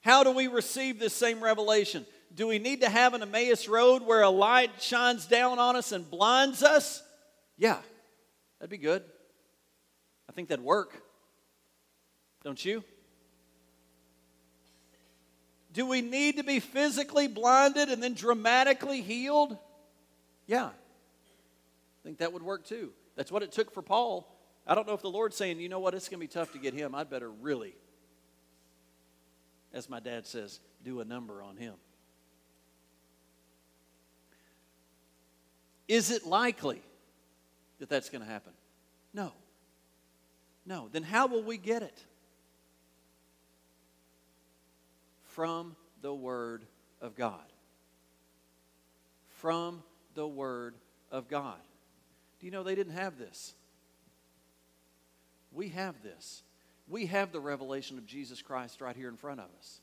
How 0.00 0.24
do 0.24 0.32
we 0.32 0.46
receive 0.48 0.98
this 0.98 1.12
same 1.12 1.42
revelation? 1.42 2.06
Do 2.36 2.46
we 2.46 2.58
need 2.58 2.82
to 2.82 2.90
have 2.90 3.14
an 3.14 3.22
Emmaus 3.22 3.66
road 3.66 4.02
where 4.02 4.20
a 4.20 4.28
light 4.28 4.70
shines 4.80 5.24
down 5.26 5.58
on 5.58 5.74
us 5.74 5.92
and 5.92 6.08
blinds 6.08 6.62
us? 6.62 7.02
Yeah, 7.56 7.78
that'd 8.58 8.70
be 8.70 8.76
good. 8.76 9.02
I 10.28 10.32
think 10.32 10.48
that'd 10.48 10.64
work. 10.64 11.02
Don't 12.44 12.62
you? 12.62 12.84
Do 15.72 15.86
we 15.86 16.02
need 16.02 16.36
to 16.36 16.44
be 16.44 16.60
physically 16.60 17.26
blinded 17.26 17.88
and 17.88 18.02
then 18.02 18.12
dramatically 18.12 19.00
healed? 19.00 19.56
Yeah, 20.46 20.66
I 20.66 22.02
think 22.04 22.18
that 22.18 22.34
would 22.34 22.42
work 22.42 22.66
too. 22.66 22.92
That's 23.16 23.32
what 23.32 23.42
it 23.42 23.50
took 23.50 23.72
for 23.72 23.80
Paul. 23.80 24.30
I 24.66 24.74
don't 24.74 24.86
know 24.86 24.94
if 24.94 25.02
the 25.02 25.10
Lord's 25.10 25.36
saying, 25.36 25.58
you 25.58 25.70
know 25.70 25.78
what, 25.78 25.94
it's 25.94 26.08
going 26.08 26.20
to 26.20 26.24
be 26.24 26.28
tough 26.28 26.52
to 26.52 26.58
get 26.58 26.74
him. 26.74 26.94
I'd 26.94 27.08
better 27.08 27.30
really, 27.30 27.74
as 29.72 29.88
my 29.88 30.00
dad 30.00 30.26
says, 30.26 30.60
do 30.84 31.00
a 31.00 31.04
number 31.04 31.42
on 31.42 31.56
him. 31.56 31.74
Is 35.88 36.10
it 36.10 36.26
likely 36.26 36.82
that 37.78 37.88
that's 37.88 38.08
going 38.08 38.22
to 38.22 38.28
happen? 38.28 38.52
No. 39.14 39.32
No. 40.64 40.88
Then 40.90 41.02
how 41.02 41.26
will 41.26 41.42
we 41.42 41.58
get 41.58 41.82
it? 41.82 42.04
From 45.24 45.76
the 46.02 46.14
Word 46.14 46.64
of 47.00 47.14
God. 47.14 47.44
From 49.38 49.82
the 50.14 50.26
Word 50.26 50.74
of 51.10 51.28
God. 51.28 51.60
Do 52.40 52.46
you 52.46 52.52
know 52.52 52.62
they 52.62 52.74
didn't 52.74 52.94
have 52.94 53.18
this? 53.18 53.54
We 55.52 55.68
have 55.68 56.02
this. 56.02 56.42
We 56.88 57.06
have 57.06 57.32
the 57.32 57.40
revelation 57.40 57.98
of 57.98 58.06
Jesus 58.06 58.42
Christ 58.42 58.80
right 58.80 58.96
here 58.96 59.08
in 59.08 59.16
front 59.16 59.40
of 59.40 59.46
us. 59.58 59.80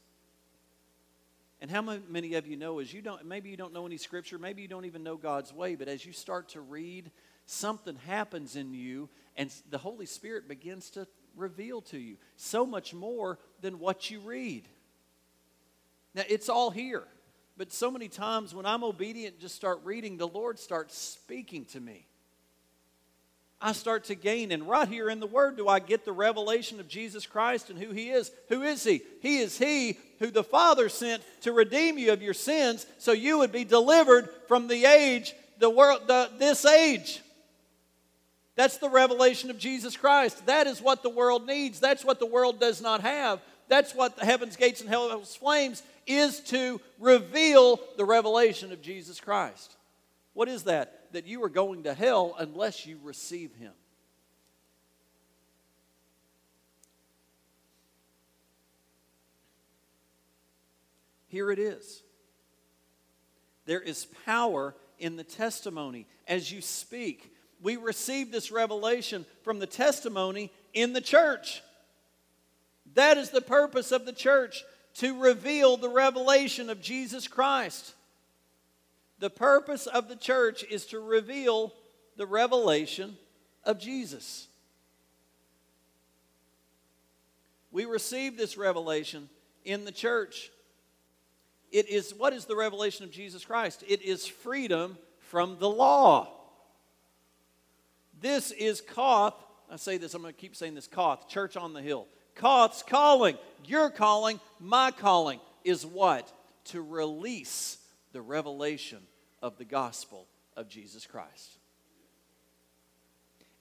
And 1.63 1.71
how 1.71 1.81
many 1.81 2.33
of 2.33 2.45
you 2.45 2.57
know 2.57 2.79
as 2.79 2.93
you 2.93 3.01
don't 3.01 3.25
maybe 3.25 3.49
you 3.49 3.55
don't 3.55 3.71
know 3.71 3.85
any 3.85 3.95
scripture, 3.95 4.37
maybe 4.37 4.61
you 4.61 4.67
don't 4.67 4.83
even 4.83 5.01
know 5.01 5.15
God's 5.15 5.53
way, 5.53 5.75
but 5.75 5.87
as 5.87 6.05
you 6.05 6.11
start 6.11 6.49
to 6.49 6.59
read, 6.59 7.09
something 7.45 7.95
happens 8.05 8.57
in 8.57 8.73
you 8.73 9.07
and 9.37 9.49
the 9.69 9.77
Holy 9.77 10.05
Spirit 10.05 10.49
begins 10.49 10.89
to 10.89 11.07
reveal 11.37 11.79
to 11.83 11.97
you 11.97 12.17
so 12.35 12.65
much 12.65 12.93
more 12.93 13.39
than 13.61 13.79
what 13.79 14.11
you 14.11 14.19
read. 14.19 14.67
Now 16.13 16.23
it's 16.27 16.49
all 16.49 16.69
here. 16.69 17.05
But 17.55 17.71
so 17.71 17.89
many 17.89 18.09
times 18.09 18.53
when 18.53 18.65
I'm 18.65 18.83
obedient, 18.83 19.39
just 19.39 19.55
start 19.55 19.79
reading, 19.85 20.17
the 20.17 20.27
Lord 20.27 20.59
starts 20.59 20.97
speaking 20.97 21.63
to 21.67 21.79
me. 21.79 22.07
I 23.63 23.71
start 23.71 24.03
to 24.05 24.15
gain. 24.15 24.51
And 24.51 24.67
right 24.67 24.89
here 24.89 25.09
in 25.09 25.21
the 25.21 25.25
Word, 25.25 25.55
do 25.55 25.69
I 25.69 25.79
get 25.79 26.03
the 26.03 26.11
revelation 26.11 26.81
of 26.81 26.89
Jesus 26.89 27.25
Christ 27.25 27.69
and 27.69 27.79
who 27.79 27.91
He 27.91 28.09
is? 28.09 28.29
Who 28.49 28.61
is 28.61 28.83
He? 28.83 29.01
He 29.21 29.37
is 29.37 29.57
He 29.57 29.97
who 30.19 30.27
the 30.27 30.43
Father 30.43 30.89
sent 30.89 31.23
to 31.41 31.53
redeem 31.53 31.97
you 31.97 32.11
of 32.11 32.21
your 32.21 32.33
sins 32.33 32.85
so 32.97 33.13
you 33.13 33.37
would 33.37 33.53
be 33.53 33.63
delivered 33.63 34.27
from 34.49 34.67
the 34.67 34.83
age, 34.83 35.33
the 35.59 35.69
world, 35.69 36.01
the, 36.07 36.29
this 36.37 36.65
age. 36.65 37.21
That's 38.55 38.77
the 38.77 38.89
revelation 38.89 39.49
of 39.49 39.57
Jesus 39.57 39.95
Christ. 39.95 40.45
That 40.45 40.67
is 40.67 40.81
what 40.81 41.01
the 41.01 41.09
world 41.09 41.47
needs. 41.47 41.79
That's 41.79 42.03
what 42.03 42.19
the 42.19 42.25
world 42.25 42.59
does 42.59 42.81
not 42.81 42.99
have. 42.99 43.39
That's 43.69 43.95
what 43.95 44.17
the 44.17 44.25
heaven's 44.25 44.57
gates 44.57 44.81
and 44.81 44.89
hell's 44.89 45.37
flames 45.37 45.81
is 46.05 46.41
to 46.41 46.81
reveal 46.99 47.79
the 47.95 48.03
revelation 48.03 48.73
of 48.73 48.81
Jesus 48.81 49.21
Christ. 49.21 49.77
What 50.33 50.49
is 50.49 50.63
that? 50.63 51.02
That 51.13 51.25
you 51.25 51.43
are 51.43 51.49
going 51.49 51.83
to 51.83 51.93
hell 51.93 52.35
unless 52.37 52.85
you 52.85 52.99
receive 53.03 53.55
Him. 53.55 53.71
Here 61.27 61.49
it 61.49 61.57
is. 61.57 62.03
There 63.65 63.81
is 63.81 64.05
power 64.25 64.75
in 64.99 65.15
the 65.15 65.23
testimony 65.23 66.05
as 66.27 66.51
you 66.51 66.61
speak. 66.61 67.33
We 67.61 67.77
receive 67.77 68.31
this 68.31 68.51
revelation 68.51 69.25
from 69.41 69.57
the 69.57 69.65
testimony 69.65 70.51
in 70.73 70.93
the 70.93 71.01
church. 71.01 71.63
That 72.93 73.17
is 73.17 73.29
the 73.31 73.41
purpose 73.41 73.91
of 73.91 74.05
the 74.05 74.13
church 74.13 74.63
to 74.95 75.19
reveal 75.19 75.77
the 75.77 75.89
revelation 75.89 76.69
of 76.69 76.81
Jesus 76.81 77.27
Christ. 77.27 77.95
The 79.23 79.29
purpose 79.29 79.87
of 79.87 80.09
the 80.09 80.17
church 80.17 80.65
is 80.69 80.85
to 80.87 80.99
reveal 80.99 81.73
the 82.17 82.25
revelation 82.25 83.15
of 83.63 83.79
Jesus. 83.79 84.49
We 87.71 87.85
receive 87.85 88.35
this 88.35 88.57
revelation 88.57 89.29
in 89.63 89.85
the 89.85 89.93
church. 89.93 90.51
It 91.71 91.87
is 91.87 92.13
what 92.13 92.33
is 92.33 92.43
the 92.43 92.57
revelation 92.57 93.05
of 93.05 93.11
Jesus 93.11 93.45
Christ? 93.45 93.85
It 93.87 94.01
is 94.01 94.27
freedom 94.27 94.97
from 95.29 95.57
the 95.57 95.69
law. 95.69 96.29
This 98.19 98.51
is 98.51 98.81
Koth. 98.81 99.35
I 99.71 99.77
say 99.77 99.95
this, 99.97 100.13
I'm 100.15 100.21
going 100.21 100.33
to 100.33 100.41
keep 100.41 100.53
saying 100.53 100.75
this 100.75 100.87
Koth, 100.87 101.29
Church 101.29 101.55
on 101.55 101.71
the 101.71 101.81
Hill. 101.81 102.07
Koth's 102.35 102.83
calling, 102.83 103.37
your 103.63 103.89
calling, 103.89 104.41
my 104.59 104.91
calling 104.91 105.39
is 105.63 105.85
what? 105.85 106.29
To 106.65 106.81
release 106.81 107.77
the 108.11 108.21
revelation 108.21 108.99
of 109.43 109.57
the 109.57 109.65
gospel 109.65 110.25
of 110.57 110.69
Jesus 110.69 111.05
Christ. 111.05 111.59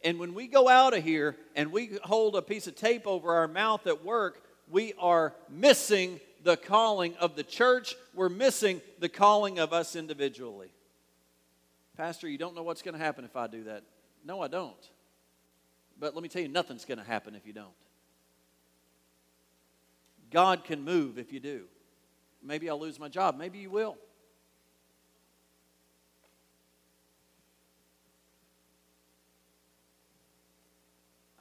And 0.04 0.18
when 0.18 0.32
we 0.32 0.46
go 0.46 0.68
out 0.68 0.96
of 0.96 1.04
here 1.04 1.36
and 1.54 1.72
we 1.72 1.98
hold 2.04 2.36
a 2.36 2.42
piece 2.42 2.66
of 2.66 2.76
tape 2.76 3.06
over 3.06 3.34
our 3.34 3.48
mouth 3.48 3.86
at 3.86 4.04
work, 4.04 4.42
we 4.70 4.94
are 4.98 5.34
missing 5.50 6.20
the 6.42 6.56
calling 6.56 7.14
of 7.16 7.36
the 7.36 7.42
church. 7.42 7.94
We're 8.14 8.28
missing 8.28 8.80
the 9.00 9.08
calling 9.08 9.58
of 9.58 9.72
us 9.72 9.94
individually. 9.94 10.70
Pastor, 11.96 12.28
you 12.28 12.38
don't 12.38 12.54
know 12.54 12.62
what's 12.62 12.82
going 12.82 12.94
to 12.94 13.04
happen 13.04 13.24
if 13.24 13.36
I 13.36 13.48
do 13.48 13.64
that. 13.64 13.82
No, 14.24 14.40
I 14.40 14.48
don't. 14.48 14.74
But 15.98 16.14
let 16.14 16.22
me 16.22 16.28
tell 16.28 16.42
you, 16.42 16.48
nothing's 16.48 16.84
going 16.84 16.98
to 16.98 17.04
happen 17.04 17.34
if 17.34 17.46
you 17.46 17.52
don't. 17.52 17.68
God 20.30 20.64
can 20.64 20.82
move 20.82 21.18
if 21.18 21.32
you 21.32 21.40
do. 21.40 21.64
Maybe 22.42 22.70
I'll 22.70 22.80
lose 22.80 22.98
my 22.98 23.08
job. 23.08 23.36
Maybe 23.36 23.58
you 23.58 23.70
will. 23.70 23.96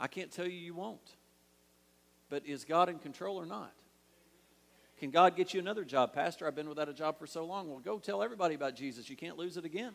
I 0.02 0.08
can't 0.08 0.32
tell 0.32 0.48
you 0.48 0.58
you 0.58 0.74
won't. 0.74 1.16
But 2.28 2.48
is 2.48 2.66
God 2.66 2.90
in 2.90 2.98
control 2.98 3.38
or 3.38 3.46
not? 3.46 3.72
Can 5.00 5.12
God 5.12 5.36
get 5.36 5.54
you 5.54 5.60
another 5.60 5.86
job? 5.86 6.12
Pastor, 6.12 6.48
I've 6.48 6.56
been 6.56 6.68
without 6.68 6.90
a 6.90 6.94
job 6.94 7.20
for 7.20 7.28
so 7.28 7.46
long. 7.46 7.70
Well, 7.70 7.80
go 7.80 8.00
tell 8.00 8.24
everybody 8.24 8.56
about 8.56 8.76
Jesus. 8.76 9.10
You 9.10 9.16
can't 9.16 9.38
lose 9.38 9.58
it 9.58 9.66
again. 9.66 9.94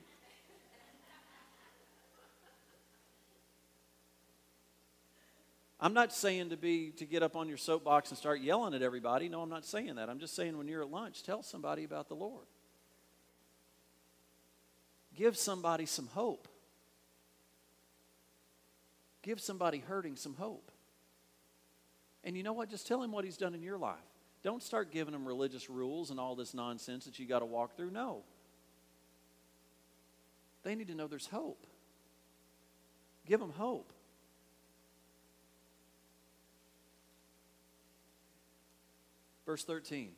I'm 5.81 5.93
not 5.93 6.13
saying 6.13 6.51
to 6.51 6.57
be 6.57 6.91
to 6.93 7.05
get 7.05 7.23
up 7.23 7.37
on 7.37 7.49
your 7.49 7.59
soapbox 7.59 8.11
and 8.11 8.17
start 8.17 8.41
yelling 8.41 8.75
at 8.75 8.83
everybody. 8.83 9.29
No, 9.29 9.43
I'm 9.43 9.51
not 9.51 9.65
saying 9.65 9.97
that. 9.97 10.09
I'm 10.09 10.19
just 10.19 10.35
saying 10.35 10.57
when 10.57 10.69
you're 10.69 10.83
at 10.83 10.91
lunch, 10.91 11.23
tell 11.25 11.43
somebody 11.43 11.85
about 11.85 12.09
the 12.09 12.15
Lord. 12.15 12.47
Give 15.15 15.37
somebody 15.37 15.85
some 15.85 16.07
hope. 16.07 16.49
Give 19.27 19.41
somebody 19.41 19.79
hurting 19.79 20.15
some 20.15 20.35
hope. 20.35 20.71
And 22.23 22.37
you 22.37 22.45
know 22.45 22.53
what? 22.53 22.71
Just 22.71 22.87
tell 22.87 23.03
him 23.03 23.11
what 23.11 23.25
he's 23.25 23.37
done 23.37 23.55
in 23.55 23.63
your 23.63 23.77
life. 23.77 23.97
Don't 24.45 24.63
start 24.63 24.93
giving 24.93 25.13
them 25.13 25.27
religious 25.27 25.69
rules 25.69 26.13
and 26.13 26.21
all 26.21 26.37
this 26.37 26.55
nonsense 26.55 27.07
that 27.07 27.19
you 27.19 27.27
got 27.27 27.41
to 27.41 27.45
walk 27.45 27.77
through. 27.77 27.91
No. 27.91 28.23
They 30.63 30.77
need 30.77 30.87
to 30.87 30.95
know 30.95 31.09
there's 31.09 31.27
hope. 31.27 31.67
Give 33.27 33.41
them 33.41 33.51
hope. 33.51 33.93
Verse 39.45 39.65
13. 39.65 40.13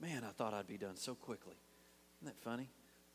Man, 0.00 0.22
I 0.22 0.32
thought 0.32 0.52
I'd 0.52 0.68
be 0.68 0.76
done 0.76 0.96
so 0.96 1.14
quickly. 1.14 1.56
Isn't 2.20 2.36
that 2.36 2.44
funny? 2.44 2.68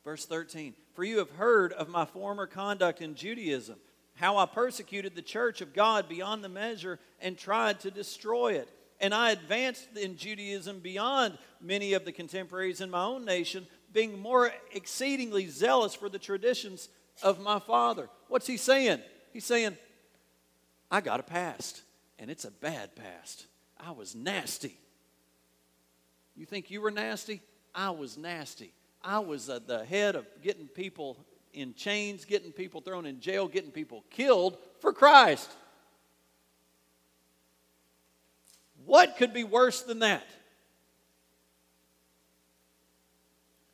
Verse 0.04 0.26
13. 0.26 0.74
For 0.96 1.04
you 1.04 1.20
have 1.20 1.30
heard 1.32 1.72
of 1.72 1.88
my 1.88 2.06
former 2.06 2.48
conduct 2.48 3.00
in 3.00 3.14
Judaism 3.14 3.78
how 4.16 4.38
I 4.38 4.46
persecuted 4.46 5.16
the 5.16 5.22
church 5.22 5.62
of 5.62 5.74
God 5.74 6.08
beyond 6.08 6.44
the 6.44 6.50
measure 6.50 7.00
and 7.20 7.38
tried 7.38 7.80
to 7.82 7.92
destroy 7.92 8.54
it. 8.54 8.70
And 9.00 9.14
I 9.14 9.32
advanced 9.32 9.98
in 9.98 10.18
Judaism 10.18 10.80
beyond 10.80 11.38
many 11.60 11.94
of 11.94 12.06
the 12.06 12.12
contemporaries 12.12 12.80
in 12.80 12.90
my 12.90 13.04
own 13.04 13.26
nation, 13.26 13.68
being 13.92 14.18
more 14.18 14.52
exceedingly 14.72 15.48
zealous 15.48 15.94
for 15.94 16.10
the 16.10 16.20
traditions 16.20 16.90
of 17.22 17.42
my 17.42 17.60
father. 17.60 18.10
What's 18.28 18.48
he 18.48 18.58
saying? 18.58 19.02
He's 19.32 19.46
saying, 19.46 19.78
I 20.90 21.02
got 21.02 21.20
a 21.20 21.24
past, 21.24 21.82
and 22.20 22.30
it's 22.30 22.46
a 22.46 22.52
bad 22.52 22.96
past. 22.96 23.48
I 23.80 23.92
was 23.92 24.16
nasty. 24.16 24.78
You 26.36 26.46
think 26.46 26.72
you 26.72 26.82
were 26.82 26.92
nasty? 26.92 27.42
I 27.76 27.90
was 27.90 28.18
nasty. 28.18 28.74
I 29.04 29.20
was 29.20 29.50
uh, 29.50 29.60
the 29.66 29.84
head 29.84 30.16
of 30.16 30.26
getting 30.42 30.68
people 30.68 31.18
in 31.54 31.74
chains, 31.74 32.26
getting 32.26 32.52
people 32.52 32.82
thrown 32.82 33.06
in 33.06 33.20
jail, 33.20 33.48
getting 33.48 33.72
people 33.72 34.04
killed 34.10 34.58
for 34.80 34.92
Christ. 34.94 35.50
What 38.86 39.18
could 39.18 39.34
be 39.34 39.44
worse 39.44 39.82
than 39.82 40.00
that? 40.00 40.26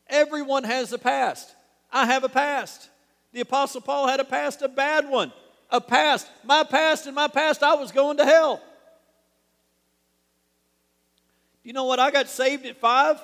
Everyone 0.08 0.64
has 0.64 0.92
a 0.94 0.98
past. 0.98 1.54
I 1.92 2.06
have 2.06 2.24
a 2.24 2.30
past. 2.30 2.90
The 3.32 3.42
Apostle 3.42 3.82
Paul 3.82 4.08
had 4.08 4.20
a 4.20 4.24
past, 4.24 4.62
a 4.62 4.68
bad 4.68 5.08
one. 5.08 5.32
A 5.70 5.80
past. 5.80 6.28
My 6.44 6.64
past 6.64 7.06
and 7.06 7.16
my 7.16 7.28
past, 7.28 7.62
I 7.62 7.76
was 7.76 7.92
going 7.92 8.18
to 8.18 8.26
hell. 8.26 8.58
Do 11.64 11.70
you 11.70 11.74
know 11.74 11.86
what? 11.86 12.00
I 12.00 12.10
got 12.10 12.28
saved 12.28 12.66
at 12.66 12.80
five. 12.80 13.22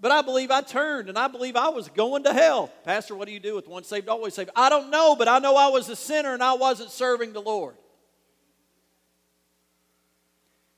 But 0.00 0.10
I 0.10 0.22
believe 0.22 0.50
I 0.50 0.62
turned 0.62 1.08
and 1.10 1.18
I 1.18 1.28
believe 1.28 1.56
I 1.56 1.68
was 1.68 1.88
going 1.88 2.24
to 2.24 2.32
hell. 2.32 2.72
Pastor, 2.84 3.14
what 3.14 3.26
do 3.26 3.32
you 3.32 3.40
do 3.40 3.54
with 3.54 3.68
once 3.68 3.86
saved, 3.86 4.08
always 4.08 4.32
saved? 4.32 4.50
I 4.56 4.70
don't 4.70 4.90
know, 4.90 5.14
but 5.14 5.28
I 5.28 5.38
know 5.38 5.56
I 5.56 5.68
was 5.68 5.88
a 5.90 5.96
sinner 5.96 6.32
and 6.32 6.42
I 6.42 6.54
wasn't 6.54 6.90
serving 6.90 7.34
the 7.34 7.42
Lord. 7.42 7.74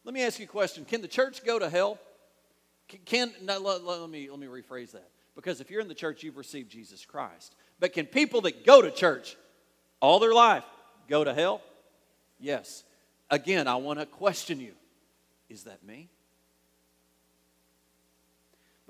Let 0.05 0.13
me 0.13 0.23
ask 0.23 0.41
you 0.41 0.47
a 0.47 0.49
question 0.49 0.85
Can 0.85 1.03
the 1.03 1.09
church 1.09 1.45
go 1.45 1.59
to 1.59 1.71
hell? 1.71 1.99
Can, 3.07 3.33
no, 3.43 3.59
let, 3.59 3.85
let, 3.85 4.11
me, 4.11 4.29
let 4.29 4.39
me 4.39 4.49
rephrase 4.49 4.91
that. 4.93 5.09
Because 5.35 5.61
if 5.61 5.71
you're 5.71 5.81
in 5.81 5.89
the 5.89 5.95
church, 5.95 6.23
you've 6.23 6.37
received 6.37 6.71
Jesus 6.71 7.07
Christ. 7.07 7.55
But 7.79 7.93
can 7.93 8.07
people 8.07 8.43
that 8.43 8.67
go 8.67 8.83
to 8.83 8.91
church 8.91 9.37
all 10.01 10.19
their 10.19 10.35
life 10.35 10.65
go 11.09 11.25
to 11.25 11.33
hell? 11.33 11.63
Yes. 12.39 12.85
Again, 13.31 13.67
I 13.67 13.77
want 13.77 13.99
to 13.99 14.05
question 14.05 14.61
you. 14.61 14.75
Is 15.49 15.65
that 15.65 15.83
me? 15.85 16.11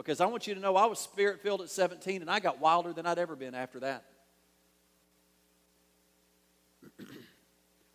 Because 0.03 0.21
I 0.21 0.27
want 0.27 0.49
you 0.49 0.55
to 0.57 0.61
know 0.61 0.75
I 0.75 0.87
was 0.87 0.99
spirit 0.99 1.43
filled 1.43 1.61
at 1.61 1.71
17 1.71 2.23
and 2.23 2.31
I 2.31 2.41
got 2.41 2.59
wilder 2.61 2.93
than 2.93 3.07
I'd 3.07 3.21
ever 3.21 3.37
been 3.37 3.55
after 3.55 3.79
that. 3.81 4.03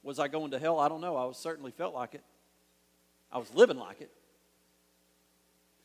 was 0.04 0.18
I 0.18 0.30
going 0.30 0.52
to 0.52 0.60
hell? 0.60 0.80
I 0.80 0.88
don't 0.88 1.02
know. 1.02 1.18
I 1.18 1.26
was, 1.26 1.36
certainly 1.38 1.72
felt 1.72 1.94
like 1.94 2.16
it. 2.16 2.24
I 3.30 3.40
was 3.40 3.54
living 3.54 3.78
like 3.78 4.00
it. 4.00 4.10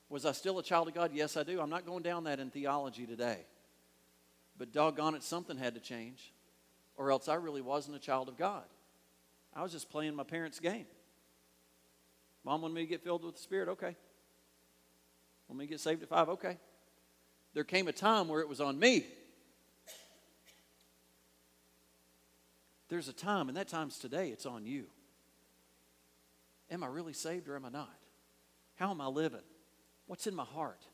Was 0.08 0.24
I 0.24 0.30
still 0.30 0.60
a 0.60 0.62
child 0.62 0.86
of 0.86 0.94
God? 0.94 1.10
Yes, 1.12 1.36
I 1.36 1.42
do. 1.42 1.60
I'm 1.60 1.70
not 1.70 1.84
going 1.84 2.04
down 2.04 2.22
that 2.24 2.38
in 2.38 2.50
theology 2.50 3.04
today. 3.04 3.38
But 4.56 4.72
doggone 4.72 5.16
it, 5.16 5.24
something 5.24 5.56
had 5.56 5.74
to 5.74 5.80
change, 5.80 6.32
or 6.96 7.10
else 7.10 7.26
I 7.26 7.34
really 7.34 7.62
wasn't 7.62 7.96
a 7.96 7.98
child 8.00 8.28
of 8.28 8.36
God. 8.38 8.62
I 9.56 9.64
was 9.64 9.72
just 9.72 9.90
playing 9.90 10.14
my 10.14 10.22
parents' 10.22 10.60
game. 10.60 10.86
Mom 12.44 12.62
wanted 12.62 12.74
me 12.74 12.82
to 12.82 12.86
get 12.86 13.02
filled 13.02 13.24
with 13.24 13.34
the 13.34 13.42
Spirit. 13.42 13.70
Okay, 13.70 13.96
Want 15.52 15.58
me 15.58 15.66
to 15.66 15.70
get 15.72 15.80
saved 15.80 16.02
at 16.02 16.08
five? 16.08 16.30
Okay. 16.30 16.56
There 17.52 17.62
came 17.62 17.86
a 17.86 17.92
time 17.92 18.26
where 18.26 18.40
it 18.40 18.48
was 18.48 18.58
on 18.62 18.78
me. 18.78 19.04
there's 22.88 23.08
a 23.08 23.12
time, 23.12 23.48
and 23.48 23.56
that 23.58 23.68
time's 23.68 23.98
today, 23.98 24.30
it's 24.30 24.46
on 24.46 24.64
you. 24.64 24.86
Am 26.70 26.82
I 26.82 26.86
really 26.86 27.12
saved 27.12 27.48
or 27.48 27.56
am 27.56 27.66
I 27.66 27.68
not? 27.68 27.98
How 28.76 28.92
am 28.92 29.02
I 29.02 29.08
living? 29.08 29.42
What's 30.06 30.26
in 30.26 30.34
my 30.34 30.44
heart? 30.44 30.86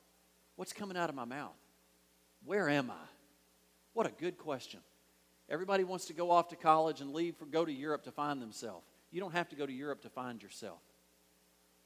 What's 0.57 0.73
coming 0.73 0.97
out 0.97 1.09
of 1.09 1.15
my 1.15 1.25
mouth? 1.25 1.55
Where 2.45 2.69
am 2.69 2.91
I? 2.91 3.07
What 3.93 4.09
a 4.09 4.11
good 4.11 4.39
question. 4.39 4.81
Everybody 5.49 5.85
wants 5.85 6.07
to 6.07 6.15
go 6.15 6.33
off 6.33 6.49
to 6.49 6.57
college 6.57 7.01
and 7.01 7.13
leave 7.13 7.37
for 7.37 7.47
go 7.47 7.65
to 7.65 7.73
Europe 7.73 8.03
to 8.07 8.11
find 8.11 8.43
themselves. 8.43 8.85
You 9.13 9.21
don't 9.21 9.35
have 9.35 9.49
to 9.51 9.57
go 9.57 9.67
to 9.67 9.73
Europe 9.73 10.03
to 10.03 10.11
find 10.11 10.43
yourself. 10.43 10.81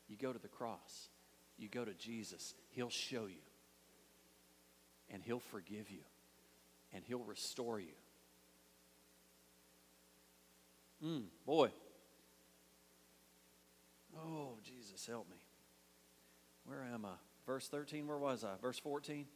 You 0.09 0.17
go 0.17 0.33
to 0.33 0.39
the 0.39 0.49
cross. 0.49 1.11
You 1.59 1.69
go 1.69 1.85
to 1.85 1.95
Jesus. 1.95 2.55
He'll 2.71 2.91
show 2.91 3.27
you. 3.27 3.43
And 5.11 5.23
he'll 5.23 5.41
forgive 5.41 5.91
you. 5.91 6.03
And 6.93 7.05
he'll 7.05 7.25
restore 7.25 7.79
you. 7.79 7.95
Mm, 11.05 11.25
boy. 11.47 11.71
Oh, 14.17 14.57
Jesus, 14.63 15.07
help 15.07 15.29
me. 15.31 15.37
Where 16.65 16.85
am 16.93 17.05
I? 17.05 17.15
Verse 17.47 17.69
13, 17.69 18.07
where 18.07 18.19
was 18.19 18.45
I? 18.45 18.53
Verse 18.61 18.79
14? 18.79 19.27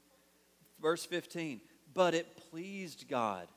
Verse 0.81 1.05
15. 1.05 1.61
But 1.93 2.15
it 2.15 2.37
pleased 2.51 3.07
God 3.09 3.49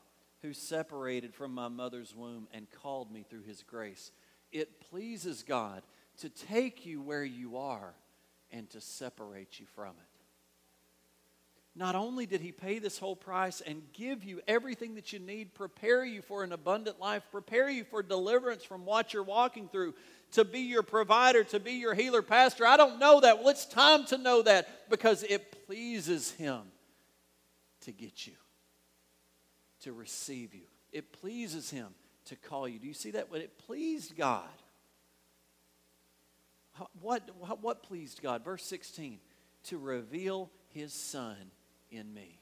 who 0.42 0.52
separated 0.54 1.34
from 1.34 1.52
my 1.52 1.68
mother's 1.68 2.14
womb 2.14 2.48
and 2.52 2.66
called 2.70 3.12
me 3.12 3.24
through 3.28 3.42
his 3.42 3.62
grace. 3.62 4.10
It 4.50 4.80
pleases 4.90 5.42
God 5.42 5.82
to 6.18 6.28
take 6.28 6.86
you 6.86 7.00
where 7.00 7.24
you 7.24 7.58
are 7.58 7.94
and 8.52 8.68
to 8.70 8.80
separate 8.80 9.60
you 9.60 9.66
from 9.74 9.90
it. 9.90 10.10
Not 11.76 11.94
only 11.94 12.26
did 12.26 12.40
he 12.40 12.50
pay 12.50 12.80
this 12.80 12.98
whole 12.98 13.14
price 13.14 13.60
and 13.60 13.82
give 13.92 14.24
you 14.24 14.40
everything 14.48 14.96
that 14.96 15.12
you 15.12 15.20
need, 15.20 15.54
prepare 15.54 16.04
you 16.04 16.20
for 16.20 16.42
an 16.42 16.52
abundant 16.52 16.98
life, 16.98 17.22
prepare 17.30 17.70
you 17.70 17.84
for 17.84 18.02
deliverance 18.02 18.64
from 18.64 18.84
what 18.84 19.14
you're 19.14 19.22
walking 19.22 19.68
through, 19.68 19.94
to 20.32 20.44
be 20.44 20.60
your 20.60 20.82
provider, 20.82 21.44
to 21.44 21.60
be 21.60 21.72
your 21.72 21.94
healer, 21.94 22.22
pastor. 22.22 22.66
I 22.66 22.76
don't 22.76 22.98
know 22.98 23.20
that. 23.20 23.38
Well, 23.38 23.48
it's 23.48 23.66
time 23.66 24.04
to 24.06 24.18
know 24.18 24.42
that 24.42 24.90
because 24.90 25.22
it 25.22 25.66
pleases 25.66 26.32
him 26.32 26.60
to 27.82 27.92
get 27.92 28.26
you, 28.26 28.34
to 29.82 29.92
receive 29.92 30.54
you. 30.54 30.66
It 30.92 31.12
pleases 31.12 31.70
him 31.70 31.88
to 32.26 32.36
call 32.36 32.68
you. 32.68 32.78
Do 32.78 32.88
you 32.88 32.94
see 32.94 33.12
that? 33.12 33.30
When 33.30 33.40
it 33.40 33.58
pleased 33.58 34.16
God. 34.16 34.48
What, 37.00 37.28
what 37.60 37.82
pleased 37.82 38.22
God? 38.22 38.44
Verse 38.44 38.64
16 38.64 39.18
to 39.64 39.78
reveal 39.78 40.50
his 40.70 40.92
son 40.92 41.36
in 41.90 42.12
me. 42.14 42.40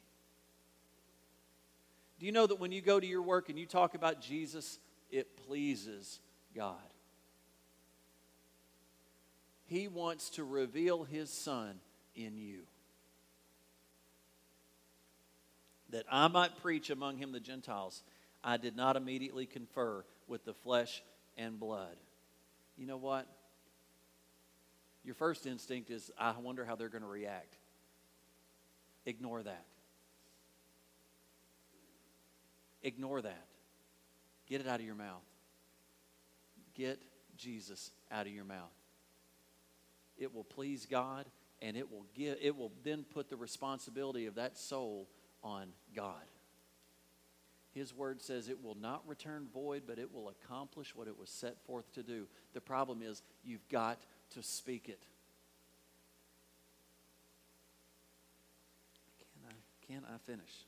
Do 2.19 2.27
you 2.27 2.33
know 2.33 2.47
that 2.47 2.59
when 2.59 2.73
you 2.73 2.81
go 2.81 2.99
to 2.99 3.07
your 3.07 3.23
work 3.23 3.49
and 3.49 3.59
you 3.59 3.67
talk 3.67 3.95
about 3.95 4.21
Jesus, 4.21 4.79
it 5.11 5.37
pleases 5.47 6.21
God? 6.55 6.77
He 9.67 9.87
wants 9.87 10.31
to 10.31 10.45
reveal 10.45 11.05
His 11.05 11.31
Son 11.31 11.79
in 12.17 12.39
you. 12.39 12.61
That 15.91 16.05
I 16.11 16.29
might 16.29 16.61
preach 16.63 16.91
among 16.91 17.19
him 17.19 17.33
the 17.33 17.41
Gentiles, 17.41 18.03
I 18.43 18.57
did 18.57 18.77
not 18.77 18.97
immediately 18.97 19.47
confer 19.47 20.05
with 20.27 20.45
the 20.45 20.55
flesh 20.55 21.03
and 21.37 21.61
blood. 21.61 21.97
You 22.77 22.87
know 22.87 22.97
what? 22.97 23.27
Your 25.09 25.15
first 25.15 25.47
instinct 25.47 25.89
is, 25.89 26.11
I 26.19 26.35
wonder 26.39 26.67
how 26.67 26.77
they're 26.77 26.91
going 26.91 27.01
to 27.01 27.09
react. 27.09 27.57
Ignore 29.07 29.43
that. 29.45 29.65
Ignore 32.83 33.23
that. 33.23 33.47
Get 34.47 34.61
it 34.61 34.69
out 34.69 34.81
of 34.81 34.85
your 34.85 34.95
mouth. 34.95 35.25
Get 36.75 37.01
Jesus 37.39 37.91
out 38.13 38.27
of 38.27 38.35
your 38.35 38.45
mouth. 38.45 38.69
It 40.19 40.35
will 40.35 40.45
please 40.45 40.85
God 40.85 41.25
and 41.63 41.75
it 41.75 41.91
will 41.91 42.05
give 42.15 42.37
it 42.43 42.55
will 42.55 42.73
then 42.85 43.07
put 43.15 43.31
the 43.31 43.37
responsibility 43.37 44.27
of 44.27 44.35
that 44.35 44.59
soul 44.59 45.09
on 45.43 45.69
God. 45.97 46.27
His 47.73 47.95
word 47.95 48.21
says 48.21 48.51
it 48.51 48.63
will 48.63 48.77
not 48.79 49.09
return 49.09 49.47
void, 49.55 49.85
but 49.87 49.99
it 49.99 50.13
will 50.13 50.29
accomplish 50.29 50.95
what 50.95 51.09
it 51.09 51.19
was 51.19 51.31
set 51.31 51.65
forth 51.65 51.91
to 51.95 52.03
do. 52.03 52.27
The 52.53 52.61
problem 52.61 53.01
is 53.01 53.23
you've 53.43 53.67
got 53.71 54.01
to 54.35 54.43
speak 54.43 54.89
it. 54.89 55.03
Can 59.19 59.43
I 59.49 59.87
can 59.87 60.03
I 60.15 60.19
finish? 60.19 60.65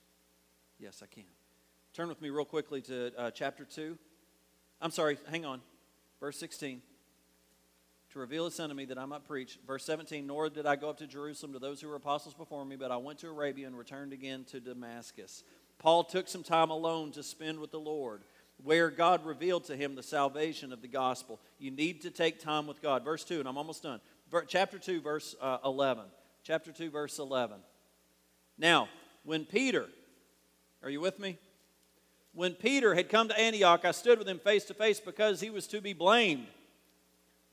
Yes, 0.79 1.03
I 1.03 1.07
can. 1.07 1.25
Turn 1.93 2.09
with 2.09 2.23
me 2.23 2.31
real 2.31 2.45
quickly 2.45 2.81
to 2.83 3.13
uh, 3.19 3.31
chapter 3.31 3.65
2. 3.65 3.99
I'm 4.81 4.91
sorry, 4.91 5.19
hang 5.31 5.45
on. 5.45 5.61
Verse 6.21 6.39
16. 6.39 6.81
To 8.13 8.19
reveal 8.19 8.47
his 8.47 8.59
me 8.75 8.87
that 8.87 8.99
I 8.99 9.05
might 9.05 9.27
preach. 9.27 9.59
Verse 9.67 9.85
17. 9.85 10.27
Nor 10.27 10.49
did 10.51 10.67
I 10.67 10.77
go 10.77 10.89
up 10.89 10.99
to 10.99 11.07
Jerusalem 11.07 11.53
to 11.53 11.59
those 11.59 11.81
who 11.81 11.89
were 11.89 11.97
apostles 11.97 12.35
before 12.35 12.65
me, 12.65 12.77
but 12.77 12.91
I 12.91 12.97
went 12.97 13.19
to 13.21 13.29
Arabia 13.29 13.67
and 13.67 13.77
returned 13.77 14.13
again 14.13 14.45
to 14.51 14.61
Damascus. 14.61 15.45
Paul 15.79 16.05
took 16.05 16.29
some 16.29 16.43
time 16.43 16.71
alone 16.71 17.13
to 17.13 17.23
spend 17.23 17.59
with 17.59 17.71
the 17.71 17.81
Lord, 17.81 18.23
where 18.65 18.91
God 18.91 19.25
revealed 19.25 19.65
to 19.65 19.77
him 19.77 19.95
the 19.95 20.03
salvation 20.03 20.73
of 20.73 20.83
the 20.83 20.89
gospel. 20.89 21.41
You 21.59 21.71
need 21.71 22.03
to 22.03 22.11
take 22.11 22.41
time 22.41 22.67
with 22.67 22.83
God. 22.83 23.05
Verse 23.05 23.25
2, 23.25 23.41
and 23.41 23.49
I'm 23.49 23.59
almost 23.59 23.83
done. 23.83 24.01
Chapter 24.47 24.79
2, 24.79 25.01
verse 25.01 25.35
uh, 25.41 25.59
11. 25.65 26.05
Chapter 26.43 26.73
2, 26.73 26.91
verse 26.91 27.19
11. 27.19 27.59
Now, 28.59 28.89
when 29.25 29.45
Peter, 29.45 29.87
are 30.83 30.91
you 30.91 31.01
with 31.01 31.19
me? 31.19 31.39
When 32.33 32.53
Peter 32.53 32.95
had 32.95 33.09
come 33.09 33.29
to 33.29 33.39
Antioch, 33.39 33.85
I 33.85 33.91
stood 33.91 34.19
with 34.19 34.29
him 34.29 34.39
face 34.39 34.65
to 34.67 34.75
face 34.75 35.01
because 35.01 35.41
he 35.41 35.51
was 35.51 35.67
to 35.69 35.81
be 35.81 35.93
blamed. 35.93 36.47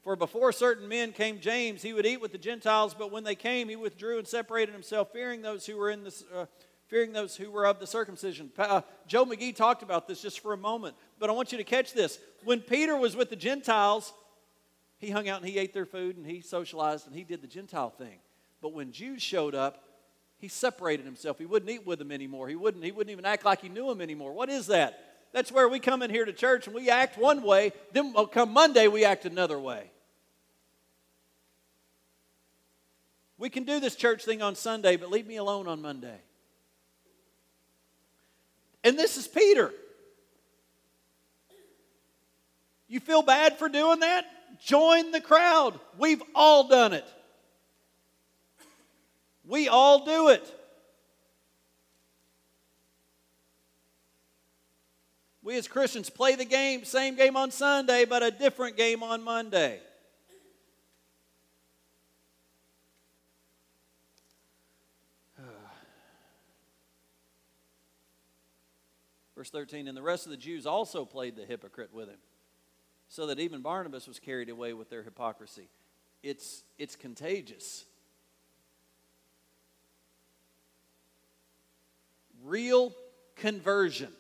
For 0.03 0.15
before 0.15 0.51
certain 0.51 0.87
men 0.87 1.11
came 1.11 1.39
James, 1.39 1.81
he 1.81 1.93
would 1.93 2.05
eat 2.05 2.21
with 2.21 2.31
the 2.31 2.37
Gentiles, 2.37 2.93
but 2.97 3.11
when 3.11 3.23
they 3.23 3.35
came, 3.35 3.67
he 3.67 3.75
withdrew 3.75 4.19
and 4.19 4.27
separated 4.27 4.71
himself, 4.71 5.11
fearing 5.11 5.41
those 5.41 5.65
who 5.65 5.75
were 5.77 5.89
in 5.89 6.03
this. 6.03 6.23
Uh, 6.33 6.45
fearing 6.87 7.11
those 7.11 7.35
who 7.35 7.51
were 7.51 7.65
of 7.65 7.79
the 7.79 7.87
circumcision. 7.87 8.51
Uh, 8.57 8.81
Joe 9.07 9.25
McGee 9.25 9.55
talked 9.55 9.83
about 9.83 10.07
this 10.07 10.21
just 10.21 10.39
for 10.39 10.53
a 10.53 10.57
moment, 10.57 10.95
but 11.19 11.29
I 11.29 11.33
want 11.33 11.51
you 11.51 11.57
to 11.57 11.63
catch 11.63 11.93
this. 11.93 12.19
When 12.43 12.61
Peter 12.61 12.95
was 12.95 13.15
with 13.15 13.29
the 13.29 13.35
Gentiles, 13.35 14.13
he 14.97 15.09
hung 15.09 15.27
out 15.27 15.41
and 15.41 15.49
he 15.49 15.57
ate 15.57 15.73
their 15.73 15.85
food 15.85 16.17
and 16.17 16.25
he 16.25 16.41
socialized 16.41 17.05
and 17.07 17.15
he 17.15 17.23
did 17.23 17.41
the 17.41 17.47
Gentile 17.47 17.89
thing. 17.89 18.19
But 18.61 18.73
when 18.73 18.91
Jews 18.91 19.21
showed 19.21 19.53
up, 19.53 19.83
he 20.39 20.47
separated 20.47 21.05
himself. 21.05 21.37
He 21.39 21.45
wouldn't 21.45 21.69
eat 21.69 21.85
with 21.85 21.99
them 21.99 22.11
anymore. 22.11 22.47
He 22.47 22.55
wouldn't, 22.55 22.83
he 22.83 22.91
wouldn't 22.91 23.11
even 23.11 23.25
act 23.25 23.43
like 23.43 23.61
he 23.61 23.69
knew 23.69 23.87
them 23.87 24.01
anymore. 24.01 24.33
What 24.33 24.49
is 24.49 24.67
that? 24.67 25.03
That's 25.33 25.51
where 25.51 25.67
we 25.67 25.79
come 25.79 26.01
in 26.01 26.09
here 26.09 26.25
to 26.25 26.33
church 26.33 26.67
and 26.67 26.75
we 26.75 26.89
act 26.89 27.17
one 27.17 27.43
way, 27.43 27.73
then 27.91 28.13
come 28.31 28.53
Monday, 28.53 28.87
we 28.87 29.03
act 29.03 29.25
another 29.25 29.59
way. 29.59 29.91
We 33.37 33.49
can 33.49 33.65
do 33.65 33.79
this 33.79 33.95
church 33.95 34.25
thing 34.25 34.41
on 34.41 34.55
Sunday, 34.55 34.95
but 34.95 35.11
leave 35.11 35.27
me 35.27 35.35
alone 35.35 35.67
on 35.67 35.81
Monday. 35.81 36.21
And 38.87 38.97
this 38.97 39.17
is 39.17 39.27
Peter. 39.27 39.73
You 42.87 43.01
feel 43.01 43.21
bad 43.21 43.57
for 43.57 43.67
doing 43.67 43.99
that? 43.99 44.23
Join 44.63 45.11
the 45.11 45.19
crowd. 45.19 45.77
We've 45.97 46.23
all 46.33 46.69
done 46.69 46.93
it. 46.93 47.05
We 49.43 49.67
all 49.67 50.05
do 50.05 50.29
it. 50.29 50.53
We 55.43 55.57
as 55.57 55.67
Christians 55.67 56.09
play 56.09 56.35
the 56.35 56.45
game, 56.45 56.85
same 56.85 57.15
game 57.15 57.35
on 57.35 57.51
Sunday, 57.51 58.05
but 58.05 58.23
a 58.23 58.31
different 58.31 58.77
game 58.77 59.03
on 59.03 59.21
Monday. 59.21 59.81
Verse 69.47 69.61
13, 69.61 69.87
and 69.87 69.95
the 69.95 70.01
rest 70.01 70.25
of 70.25 70.31
the 70.31 70.37
Jews 70.37 70.65
also 70.65 71.05
played 71.05 71.37
the 71.37 71.45
hypocrite 71.45 71.93
with 71.93 72.09
him, 72.09 72.17
so 73.07 73.27
that 73.27 73.39
even 73.39 73.61
Barnabas 73.61 74.05
was 74.07 74.19
carried 74.19 74.49
away 74.49 74.73
with 74.73 74.89
their 74.89 75.03
hypocrisy. 75.03 75.69
It's, 76.21 76.63
it's 76.77 76.97
contagious. 76.97 77.85
real 82.43 82.93
conversion. 83.35 84.11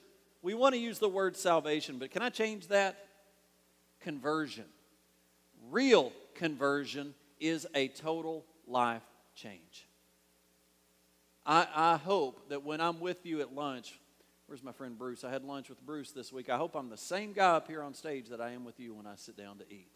We 0.41 0.53
want 0.53 0.75
to 0.75 0.79
use 0.79 0.99
the 0.99 1.09
word 1.09 1.35
salvation, 1.35 1.97
but 1.97 2.11
can 2.11 2.21
I 2.21 2.29
change 2.29 2.67
that? 2.67 2.97
Conversion. 4.01 4.65
Real 5.69 6.11
conversion 6.35 7.13
is 7.39 7.67
a 7.73 7.89
total 7.89 8.45
life 8.67 9.03
change. 9.35 9.87
I, 11.45 11.67
I 11.75 11.97
hope 11.97 12.49
that 12.49 12.63
when 12.63 12.81
I'm 12.81 12.99
with 12.99 13.25
you 13.25 13.41
at 13.41 13.53
lunch, 13.53 13.99
where's 14.47 14.63
my 14.63 14.71
friend 14.71 14.97
Bruce? 14.97 15.23
I 15.23 15.29
had 15.29 15.43
lunch 15.43 15.69
with 15.69 15.85
Bruce 15.85 16.11
this 16.11 16.33
week. 16.33 16.49
I 16.49 16.57
hope 16.57 16.75
I'm 16.75 16.89
the 16.89 16.97
same 16.97 17.33
guy 17.33 17.51
up 17.51 17.67
here 17.67 17.83
on 17.83 17.93
stage 17.93 18.29
that 18.29 18.41
I 18.41 18.51
am 18.51 18.65
with 18.65 18.79
you 18.79 18.93
when 18.93 19.05
I 19.05 19.15
sit 19.15 19.37
down 19.37 19.57
to 19.59 19.65
eat. 19.69 19.91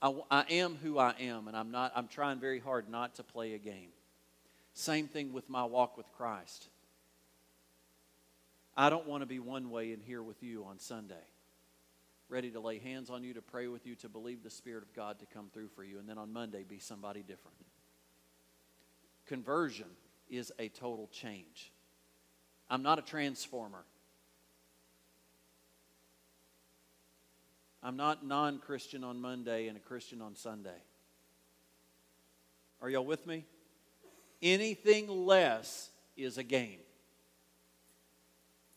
I, 0.00 0.14
I 0.30 0.44
am 0.50 0.76
who 0.82 0.98
I 0.98 1.14
am, 1.20 1.48
and 1.48 1.56
I'm 1.56 1.70
not. 1.70 1.92
I'm 1.94 2.08
trying 2.08 2.38
very 2.38 2.58
hard 2.60 2.88
not 2.88 3.16
to 3.16 3.22
play 3.22 3.54
a 3.54 3.58
game. 3.58 3.90
Same 4.74 5.06
thing 5.06 5.32
with 5.32 5.48
my 5.48 5.64
walk 5.64 5.96
with 5.96 6.10
Christ. 6.12 6.68
I 8.76 8.90
don't 8.90 9.06
want 9.06 9.22
to 9.22 9.26
be 9.26 9.38
one 9.38 9.70
way 9.70 9.92
in 9.92 10.00
here 10.00 10.22
with 10.22 10.42
you 10.42 10.64
on 10.64 10.78
Sunday, 10.78 11.14
ready 12.28 12.50
to 12.50 12.60
lay 12.60 12.78
hands 12.78 13.10
on 13.10 13.22
you, 13.22 13.34
to 13.34 13.42
pray 13.42 13.68
with 13.68 13.86
you, 13.86 13.94
to 13.96 14.08
believe 14.08 14.42
the 14.42 14.50
Spirit 14.50 14.82
of 14.82 14.94
God 14.94 15.18
to 15.20 15.26
come 15.26 15.50
through 15.52 15.68
for 15.68 15.84
you, 15.84 15.98
and 15.98 16.08
then 16.08 16.18
on 16.18 16.32
Monday 16.32 16.64
be 16.66 16.78
somebody 16.78 17.20
different. 17.20 17.56
Conversion 19.26 19.88
is 20.28 20.50
a 20.58 20.68
total 20.68 21.08
change. 21.12 21.70
I'm 22.72 22.82
not 22.82 22.98
a 22.98 23.02
transformer. 23.02 23.84
I'm 27.82 27.98
not 27.98 28.24
non 28.24 28.60
Christian 28.60 29.04
on 29.04 29.20
Monday 29.20 29.68
and 29.68 29.76
a 29.76 29.80
Christian 29.80 30.22
on 30.22 30.34
Sunday. 30.36 30.80
Are 32.80 32.88
y'all 32.88 33.04
with 33.04 33.26
me? 33.26 33.44
Anything 34.40 35.06
less 35.06 35.90
is 36.16 36.38
a 36.38 36.42
gain. 36.42 36.78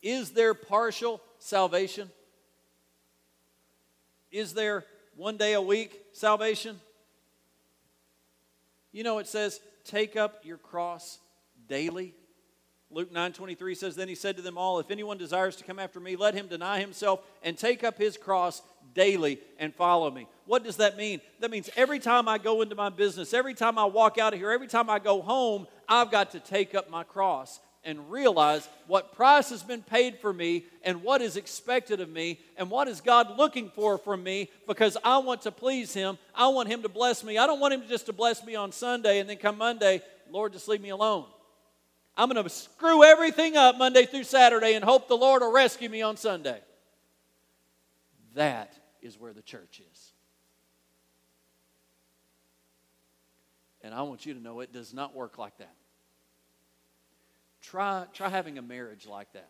Is 0.02 0.32
there 0.32 0.54
partial 0.54 1.22
salvation? 1.40 2.12
Is 4.30 4.54
there 4.54 4.84
one 5.16 5.38
day 5.38 5.54
a 5.54 5.62
week 5.62 6.02
salvation? 6.12 6.82
You 8.92 9.04
know, 9.04 9.20
it 9.20 9.28
says, 9.28 9.62
take 9.86 10.18
up 10.18 10.42
your 10.44 10.58
cross 10.58 11.18
daily. 11.70 12.14
Luke 12.92 13.12
9:23 13.12 13.76
says 13.76 13.96
then 13.96 14.08
he 14.08 14.16
said 14.16 14.38
to 14.38 14.42
them 14.42 14.58
all 14.58 14.80
if 14.80 14.92
anyone 14.92 15.18
desires 15.18 15.56
to 15.58 15.64
come 15.64 15.80
after 15.80 16.00
me 16.00 16.16
let 16.16 16.34
him 16.34 16.48
deny 16.48 16.80
himself 16.80 17.22
and 17.44 17.58
take 17.58 17.84
up 17.84 17.98
his 17.98 18.16
cross 18.16 18.62
daily 18.94 19.40
and 19.58 19.74
follow 19.74 20.10
me. 20.12 20.28
What 20.46 20.64
does 20.64 20.78
that 20.78 20.96
mean? 20.96 21.22
That 21.40 21.52
means 21.52 21.70
every 21.76 22.00
time 22.00 22.28
I 22.28 22.38
go 22.38 22.62
into 22.62 22.76
my 22.76 22.90
business, 22.90 23.34
every 23.34 23.54
time 23.54 23.78
I 23.78 23.86
walk 23.86 24.18
out 24.18 24.34
of 24.34 24.40
here, 24.40 24.52
every 24.52 24.68
time 24.68 24.90
I 24.90 25.00
go 25.00 25.22
home, 25.22 25.68
I've 25.90 26.12
got 26.12 26.32
to 26.32 26.40
take 26.40 26.76
up 26.76 26.90
my 26.90 27.04
cross 27.04 27.60
and 27.84 28.12
realize 28.12 28.68
what 28.88 29.16
price 29.16 29.50
has 29.52 29.62
been 29.62 29.84
paid 29.84 30.18
for 30.20 30.34
me 30.34 30.66
and 30.84 31.04
what 31.04 31.22
is 31.22 31.38
expected 31.38 32.02
of 32.02 32.10
me 32.10 32.40
and 32.58 32.70
what 32.70 32.88
is 32.88 33.00
God 33.00 33.38
looking 33.38 33.70
for 33.70 33.98
from 33.98 34.24
me 34.24 34.50
because 34.68 34.98
I 35.04 35.20
want 35.20 35.44
to 35.44 35.52
please 35.52 35.94
him. 35.94 36.18
I 36.34 36.48
want 36.48 36.68
him 36.68 36.82
to 36.82 36.90
bless 36.90 37.24
me. 37.24 37.38
I 37.38 37.46
don't 37.46 37.60
want 37.60 37.74
him 37.76 37.84
just 37.88 38.08
to 38.08 38.14
bless 38.14 38.44
me 38.44 38.56
on 38.56 38.72
Sunday 38.72 39.20
and 39.20 39.30
then 39.30 39.38
come 39.38 39.58
Monday, 39.58 40.02
Lord, 40.32 40.54
just 40.54 40.68
leave 40.68 40.82
me 40.82 40.90
alone. 40.90 41.26
I'm 42.18 42.30
going 42.30 42.42
to 42.42 42.50
screw 42.50 43.04
everything 43.04 43.58
up 43.58 43.78
Monday 43.78 44.06
through 44.06 44.24
Saturday 44.24 44.74
and 44.74 44.84
hope 44.84 45.08
the 45.08 45.18
Lord 45.18 45.42
will 45.42 45.52
rescue 45.52 45.90
me 45.90 46.02
on 46.02 46.16
Sunday. 46.16 46.60
That 48.36 48.74
is 49.02 49.20
where 49.20 49.34
the 49.34 49.42
church 49.42 49.82
is. 49.92 50.12
And 53.82 53.94
I 53.94 54.02
want 54.04 54.26
you 54.26 54.34
to 54.34 54.40
know 54.40 54.62
it 54.62 54.74
does 54.74 54.94
not 54.94 55.14
work 55.14 55.38
like 55.38 55.58
that. 55.58 55.76
Try, 57.62 58.06
try 58.14 58.30
having 58.30 58.58
a 58.58 58.62
marriage 58.62 59.06
like 59.06 59.32
that. 59.34 59.50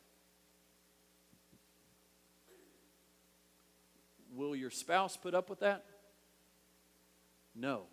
Will 4.33 4.55
your 4.55 4.71
spouse 4.71 5.15
put 5.15 5.33
up 5.33 5.49
with 5.49 5.61
that? 5.61 5.85
No. 7.55 7.83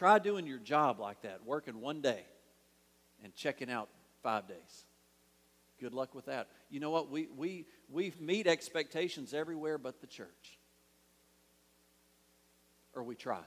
Try 0.00 0.18
doing 0.18 0.46
your 0.46 0.56
job 0.56 0.98
like 0.98 1.20
that, 1.24 1.44
working 1.44 1.78
one 1.78 2.00
day 2.00 2.22
and 3.22 3.34
checking 3.34 3.70
out 3.70 3.90
five 4.22 4.48
days. 4.48 4.86
Good 5.78 5.92
luck 5.92 6.14
with 6.14 6.24
that. 6.24 6.48
You 6.70 6.80
know 6.80 6.88
what? 6.88 7.10
We, 7.10 7.28
we, 7.36 7.66
we 7.90 8.14
meet 8.18 8.46
expectations 8.46 9.34
everywhere 9.34 9.76
but 9.76 10.00
the 10.00 10.06
church. 10.06 10.58
Or 12.94 13.02
we 13.02 13.14
try. 13.14 13.42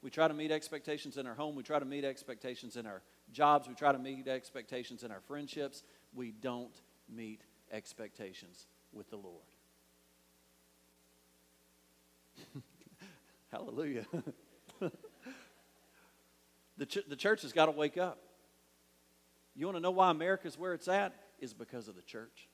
We 0.00 0.10
try 0.10 0.28
to 0.28 0.34
meet 0.34 0.52
expectations 0.52 1.16
in 1.16 1.26
our 1.26 1.34
home. 1.34 1.56
We 1.56 1.64
try 1.64 1.80
to 1.80 1.84
meet 1.84 2.04
expectations 2.04 2.76
in 2.76 2.86
our 2.86 3.02
jobs. 3.32 3.66
We 3.66 3.74
try 3.74 3.90
to 3.90 3.98
meet 3.98 4.28
expectations 4.28 5.02
in 5.02 5.10
our 5.10 5.22
friendships. 5.26 5.82
We 6.14 6.30
don't 6.30 6.80
meet 7.12 7.40
expectations 7.72 8.68
with 8.92 9.10
the 9.10 9.16
Lord. 9.16 9.42
Hallelujah. 13.50 14.06
the, 16.76 16.86
ch- 16.86 17.06
the 17.08 17.16
church 17.16 17.42
has 17.42 17.52
got 17.52 17.66
to 17.66 17.72
wake 17.72 17.96
up. 17.96 18.18
You 19.54 19.66
want 19.66 19.76
to 19.76 19.80
know 19.80 19.90
why 19.90 20.10
America's 20.10 20.58
where 20.58 20.74
it's 20.74 20.88
at? 20.88 21.14
Is 21.38 21.54
because 21.54 21.88
of 21.88 21.96
the 21.96 22.02
church. 22.02 22.48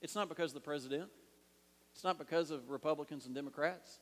It's 0.00 0.14
not 0.14 0.28
because 0.28 0.50
of 0.50 0.54
the 0.54 0.60
president. 0.60 1.08
It's 1.94 2.04
not 2.04 2.18
because 2.18 2.50
of 2.50 2.70
Republicans 2.70 3.26
and 3.26 3.34
Democrats. 3.34 3.98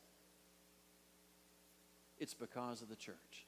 It's 2.18 2.34
because 2.34 2.82
of 2.82 2.88
the 2.88 2.96
church. 2.96 3.46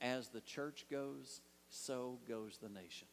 As 0.00 0.28
the 0.28 0.40
church 0.40 0.86
goes, 0.90 1.40
so 1.68 2.18
goes 2.28 2.58
the 2.62 2.68
nation. 2.68 3.08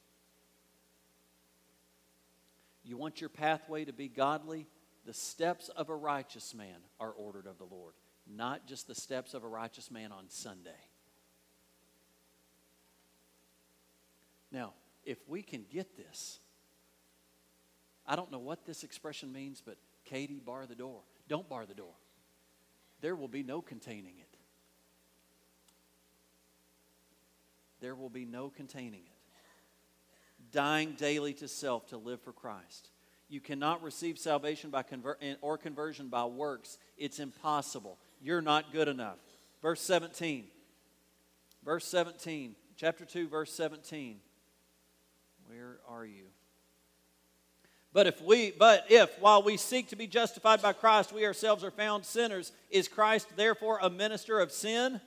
You 2.84 2.98
want 2.98 3.22
your 3.22 3.30
pathway 3.30 3.86
to 3.86 3.94
be 3.94 4.08
godly? 4.08 4.68
The 5.06 5.14
steps 5.14 5.70
of 5.70 5.90
a 5.90 5.96
righteous 5.96 6.54
man 6.54 6.78
are 7.00 7.12
ordered 7.12 7.46
of 7.46 7.58
the 7.58 7.66
Lord 7.66 7.94
not 8.30 8.68
just 8.68 8.88
the 8.88 8.96
steps 8.96 9.34
of 9.34 9.44
a 9.44 9.48
righteous 9.48 9.90
man 9.90 10.12
on 10.12 10.26
Sunday. 10.30 10.70
Now, 14.52 14.74
if 15.04 15.18
we 15.28 15.42
can 15.42 15.66
get 15.72 15.98
this, 15.98 16.40
I 18.06 18.16
don't 18.16 18.32
know 18.32 18.40
what 18.40 18.66
this 18.66 18.84
expression 18.84 19.32
means, 19.32 19.62
but 19.64 19.78
Katie, 20.06 20.42
bar 20.44 20.66
the 20.66 20.76
door. 20.76 21.02
Don't 21.28 21.48
bar 21.48 21.66
the 21.66 21.76
door. 21.76 21.94
There 23.02 23.16
will 23.16 23.28
be 23.28 23.44
no 23.44 23.62
containing 23.62 24.16
it. 24.20 24.38
There 27.80 27.96
will 27.96 28.10
be 28.10 28.26
no 28.26 28.50
containing 28.50 29.02
it. 29.06 30.52
Dying 30.52 30.94
daily 30.98 31.34
to 31.36 31.48
self 31.48 31.88
to 31.90 31.98
live 31.98 32.22
for 32.22 32.34
Christ. 32.34 32.90
You 33.30 33.40
cannot 33.40 33.84
receive 33.84 34.18
salvation 34.18 34.72
by 34.72 34.82
conver- 34.82 35.38
or 35.42 35.58
conversion 35.58 36.08
by 36.08 36.26
works. 36.26 36.80
It's 36.98 37.20
impossible. 37.20 38.00
You're 38.22 38.42
not 38.42 38.72
good 38.72 38.88
enough. 38.88 39.18
Verse 39.62 39.82
17. 39.82 40.46
Verse 41.64 41.86
17. 41.86 42.56
Chapter 42.76 43.06
2, 43.06 43.28
verse 43.28 43.54
17. 43.54 44.18
Where 45.48 45.78
are 45.88 46.06
you? 46.06 46.26
But 47.92 48.06
if 48.06 48.22
we 48.22 48.52
but 48.52 48.86
if 48.90 49.20
while 49.20 49.42
we 49.42 49.58
seek 49.58 49.90
to 49.90 49.96
be 49.96 50.06
justified 50.06 50.62
by 50.62 50.74
Christ 50.74 51.12
we 51.12 51.26
ourselves 51.26 51.64
are 51.64 51.72
found 51.72 52.06
sinners 52.06 52.52
is 52.70 52.88
Christ 52.88 53.28
therefore 53.36 53.80
a 53.82 53.90
minister 53.90 54.40
of 54.40 54.52
sin? 54.52 55.02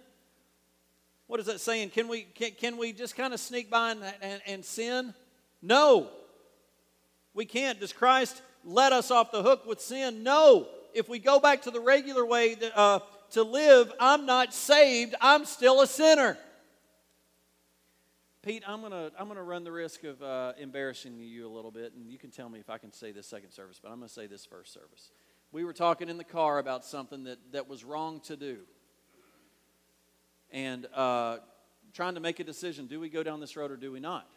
What 1.29 1.39
is 1.39 1.47
that 1.47 1.61
saying? 1.61 1.91
Can 1.91 2.09
we 2.09 2.23
can, 2.23 2.51
can 2.51 2.77
we 2.77 2.93
just 2.93 3.17
kind 3.17 3.33
of 3.33 3.39
sneak 3.39 3.71
by 3.71 3.93
and, 3.93 4.03
and, 4.21 4.43
and 4.49 4.65
sin? 4.65 5.15
No. 5.63 6.11
We 7.35 7.45
can't. 7.45 7.79
Does 7.79 7.93
Christ 7.93 8.43
let 8.65 8.93
us 8.93 9.13
off 9.13 9.31
the 9.31 9.45
hook 9.45 9.65
with 9.65 9.81
sin? 9.81 10.25
No 10.25 10.67
if 10.95 11.09
we 11.09 11.19
go 11.19 11.41
back 11.41 11.63
to 11.63 11.71
the 11.71 11.81
regular 11.81 12.25
way 12.25 12.57
uh, 12.75 13.01
to 13.31 13.43
live, 13.43 13.93
I'm 13.99 14.27
not 14.27 14.55
saved, 14.55 15.15
I'm 15.21 15.45
still 15.45 15.81
a 15.81 15.87
sinner. 15.87 16.37
Pete, 18.43 18.65
I'm 18.67 18.81
going 18.81 18.91
to 18.91 19.13
I'm 19.19 19.29
gonna 19.29 19.43
run 19.43 19.63
the 19.63 19.71
risk 19.71 20.03
of 20.03 20.21
uh, 20.21 20.53
embarrassing 20.59 21.17
you 21.21 21.47
a 21.47 21.53
little 21.53 21.71
bit, 21.71 21.93
and 21.95 22.11
you 22.11 22.19
can 22.19 22.31
tell 22.31 22.49
me 22.49 22.59
if 22.59 22.69
I 22.69 22.79
can 22.79 22.93
say 22.93 23.13
this 23.13 23.29
second 23.29 23.53
service, 23.53 23.79
but 23.81 23.91
I'm 23.91 23.99
going 23.99 24.09
to 24.09 24.13
say 24.15 24.27
this 24.27 24.45
first 24.45 24.73
service. 24.73 25.13
We 25.53 25.65
were 25.65 25.73
talking 25.73 26.09
in 26.09 26.19
the 26.19 26.25
car 26.25 26.59
about 26.59 26.85
something 26.85 27.25
that, 27.25 27.39
that 27.53 27.69
was 27.69 27.85
wrong 27.85 28.21
to 28.21 28.37
do. 28.37 28.59
And 30.51 30.87
uh, 30.95 31.39
trying 31.93 32.15
to 32.15 32.21
make 32.21 32.41
a 32.41 32.45
decision 32.45 32.87
do 32.87 32.99
we 32.99 33.09
go 33.09 33.23
down 33.23 33.39
this 33.39 33.57
road 33.57 33.71
or 33.71 33.77
do 33.77 33.93
we 33.93 34.01
not? 34.01 34.29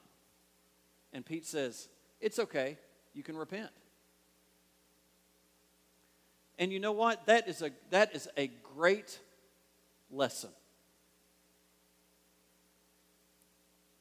And 1.12 1.26
Pete 1.26 1.46
says, 1.46 1.89
It's 2.22 2.38
okay, 2.38 2.78
you 3.13 3.24
can 3.24 3.36
repent. 3.36 3.72
And 6.58 6.72
you 6.72 6.80
know 6.80 6.94
what? 6.94 7.26
That 7.26 7.48
is 7.48 7.62
a, 7.62 7.72
that 7.89 8.15
is 8.15 8.28
a 8.38 8.48
great 8.76 9.20
lesson. 10.10 10.50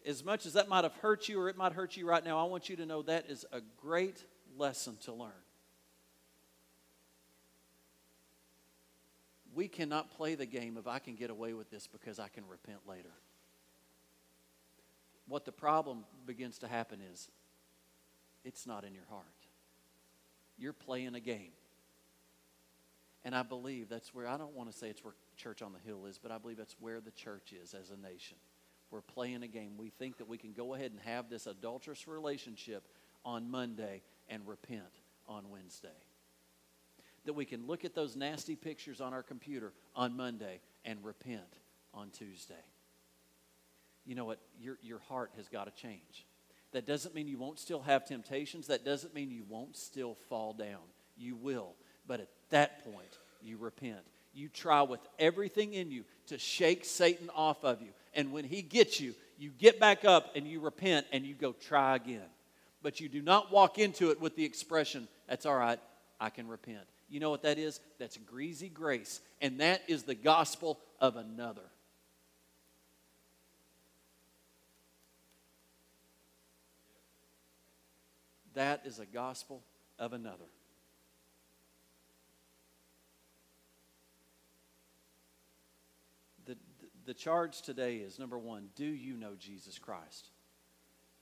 As 0.06 0.24
much 0.24 0.44
as 0.46 0.52
that 0.52 0.68
might 0.68 0.84
have 0.84 0.94
hurt 0.96 1.28
you 1.28 1.40
or 1.40 1.48
it 1.48 1.56
might 1.56 1.72
hurt 1.72 1.96
you 1.96 2.06
right 2.06 2.22
now, 2.24 2.38
I 2.38 2.44
want 2.48 2.68
you 2.68 2.76
to 2.76 2.86
know 2.86 3.02
that 3.02 3.30
is 3.30 3.46
a 3.52 3.60
great 3.80 4.22
lesson 4.56 4.96
to 5.04 5.12
learn. 5.12 5.32
We 9.54 9.68
cannot 9.68 10.10
play 10.16 10.34
the 10.34 10.46
game 10.46 10.76
of 10.76 10.86
I 10.86 10.98
can 10.98 11.14
get 11.14 11.30
away 11.30 11.54
with 11.54 11.70
this 11.70 11.86
because 11.86 12.18
I 12.18 12.28
can 12.28 12.46
repent 12.48 12.80
later. 12.88 13.12
What 15.26 15.44
the 15.44 15.52
problem 15.52 16.04
begins 16.26 16.58
to 16.58 16.68
happen 16.68 17.00
is 17.12 17.28
it's 18.44 18.66
not 18.66 18.84
in 18.84 18.94
your 18.94 19.06
heart. 19.08 19.24
You're 20.58 20.72
playing 20.72 21.14
a 21.14 21.20
game. 21.20 21.52
And 23.24 23.34
I 23.34 23.42
believe 23.42 23.88
that's 23.88 24.14
where, 24.14 24.26
I 24.26 24.36
don't 24.36 24.54
want 24.54 24.70
to 24.70 24.76
say 24.76 24.88
it's 24.88 25.02
where 25.02 25.14
Church 25.36 25.62
on 25.62 25.72
the 25.72 25.78
Hill 25.78 26.04
is, 26.06 26.18
but 26.18 26.30
I 26.30 26.38
believe 26.38 26.58
that's 26.58 26.76
where 26.78 27.00
the 27.00 27.10
church 27.10 27.52
is 27.52 27.74
as 27.74 27.90
a 27.90 27.96
nation. 27.96 28.36
We're 28.90 29.00
playing 29.00 29.42
a 29.42 29.48
game. 29.48 29.72
We 29.78 29.88
think 29.90 30.18
that 30.18 30.28
we 30.28 30.38
can 30.38 30.52
go 30.52 30.74
ahead 30.74 30.90
and 30.90 31.00
have 31.00 31.30
this 31.30 31.46
adulterous 31.46 32.06
relationship 32.06 32.86
on 33.24 33.50
Monday 33.50 34.02
and 34.28 34.46
repent 34.46 35.00
on 35.26 35.48
Wednesday. 35.50 35.88
That 37.24 37.32
we 37.32 37.46
can 37.46 37.66
look 37.66 37.86
at 37.86 37.94
those 37.94 38.14
nasty 38.14 38.54
pictures 38.56 39.00
on 39.00 39.14
our 39.14 39.22
computer 39.22 39.72
on 39.96 40.16
Monday 40.16 40.60
and 40.84 41.02
repent 41.02 41.40
on 41.94 42.10
Tuesday. 42.10 42.54
you 44.04 44.14
know 44.14 44.26
what? 44.26 44.38
Your, 44.60 44.78
your 44.82 44.98
heart 45.08 45.32
has 45.36 45.48
got 45.48 45.64
to 45.64 45.82
change. 45.82 46.26
That 46.72 46.86
doesn't 46.86 47.14
mean 47.14 47.28
you 47.28 47.38
won't 47.38 47.58
still 47.58 47.80
have 47.82 48.04
temptations. 48.04 48.66
That 48.66 48.84
doesn't 48.84 49.14
mean 49.14 49.30
you 49.30 49.44
won't 49.48 49.76
still 49.76 50.14
fall 50.28 50.52
down. 50.52 50.82
You 51.16 51.36
will. 51.36 51.74
But 52.06 52.20
at 52.20 52.28
that 52.50 52.84
point, 52.84 53.18
you 53.42 53.56
repent. 53.56 54.00
You 54.34 54.48
try 54.48 54.82
with 54.82 55.00
everything 55.18 55.74
in 55.74 55.90
you 55.90 56.04
to 56.26 56.38
shake 56.38 56.84
Satan 56.84 57.30
off 57.34 57.64
of 57.64 57.80
you. 57.80 57.90
And 58.14 58.32
when 58.32 58.44
he 58.44 58.62
gets 58.62 59.00
you, 59.00 59.14
you 59.38 59.50
get 59.50 59.80
back 59.80 60.04
up 60.04 60.36
and 60.36 60.46
you 60.46 60.60
repent 60.60 61.06
and 61.12 61.24
you 61.24 61.34
go 61.34 61.52
try 61.52 61.96
again. 61.96 62.26
But 62.82 63.00
you 63.00 63.08
do 63.08 63.22
not 63.22 63.50
walk 63.50 63.78
into 63.78 64.10
it 64.10 64.20
with 64.20 64.36
the 64.36 64.44
expression, 64.44 65.08
that's 65.28 65.46
all 65.46 65.56
right, 65.56 65.80
I 66.20 66.30
can 66.30 66.48
repent. 66.48 66.84
You 67.08 67.20
know 67.20 67.30
what 67.30 67.42
that 67.42 67.58
is? 67.58 67.80
That's 67.98 68.16
greasy 68.16 68.68
grace. 68.68 69.20
And 69.40 69.60
that 69.60 69.82
is 69.88 70.02
the 70.02 70.14
gospel 70.14 70.78
of 71.00 71.16
another. 71.16 71.62
That 78.54 78.82
is 78.84 78.98
a 78.98 79.06
gospel 79.06 79.62
of 79.98 80.12
another. 80.12 80.44
The, 87.06 87.14
charge 87.14 87.62
today 87.62 87.96
is 87.96 88.18
number 88.18 88.38
one, 88.38 88.68
do 88.76 88.84
you 88.84 89.16
know 89.16 89.34
Jesus 89.38 89.78
Christ? 89.78 90.30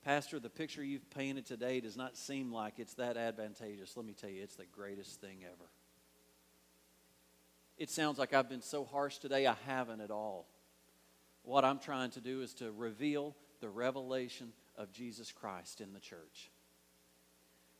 Pastor, 0.03 0.39
the 0.39 0.49
picture 0.49 0.83
you've 0.83 1.09
painted 1.09 1.45
today 1.45 1.79
does 1.79 1.95
not 1.95 2.17
seem 2.17 2.51
like 2.51 2.79
it's 2.79 2.93
that 2.95 3.17
advantageous. 3.17 3.95
Let 3.95 4.05
me 4.05 4.13
tell 4.13 4.29
you, 4.29 4.43
it's 4.43 4.55
the 4.55 4.65
greatest 4.65 5.21
thing 5.21 5.39
ever. 5.45 5.69
It 7.77 7.89
sounds 7.89 8.19
like 8.19 8.33
I've 8.33 8.49
been 8.49 8.61
so 8.61 8.85
harsh 8.85 9.17
today, 9.17 9.47
I 9.47 9.55
haven't 9.65 10.01
at 10.01 10.11
all. 10.11 10.47
What 11.43 11.65
I'm 11.65 11.79
trying 11.79 12.11
to 12.11 12.21
do 12.21 12.41
is 12.41 12.53
to 12.55 12.71
reveal 12.71 13.35
the 13.59 13.69
revelation 13.69 14.53
of 14.77 14.91
Jesus 14.91 15.31
Christ 15.31 15.81
in 15.81 15.93
the 15.93 15.99
church. 15.99 16.51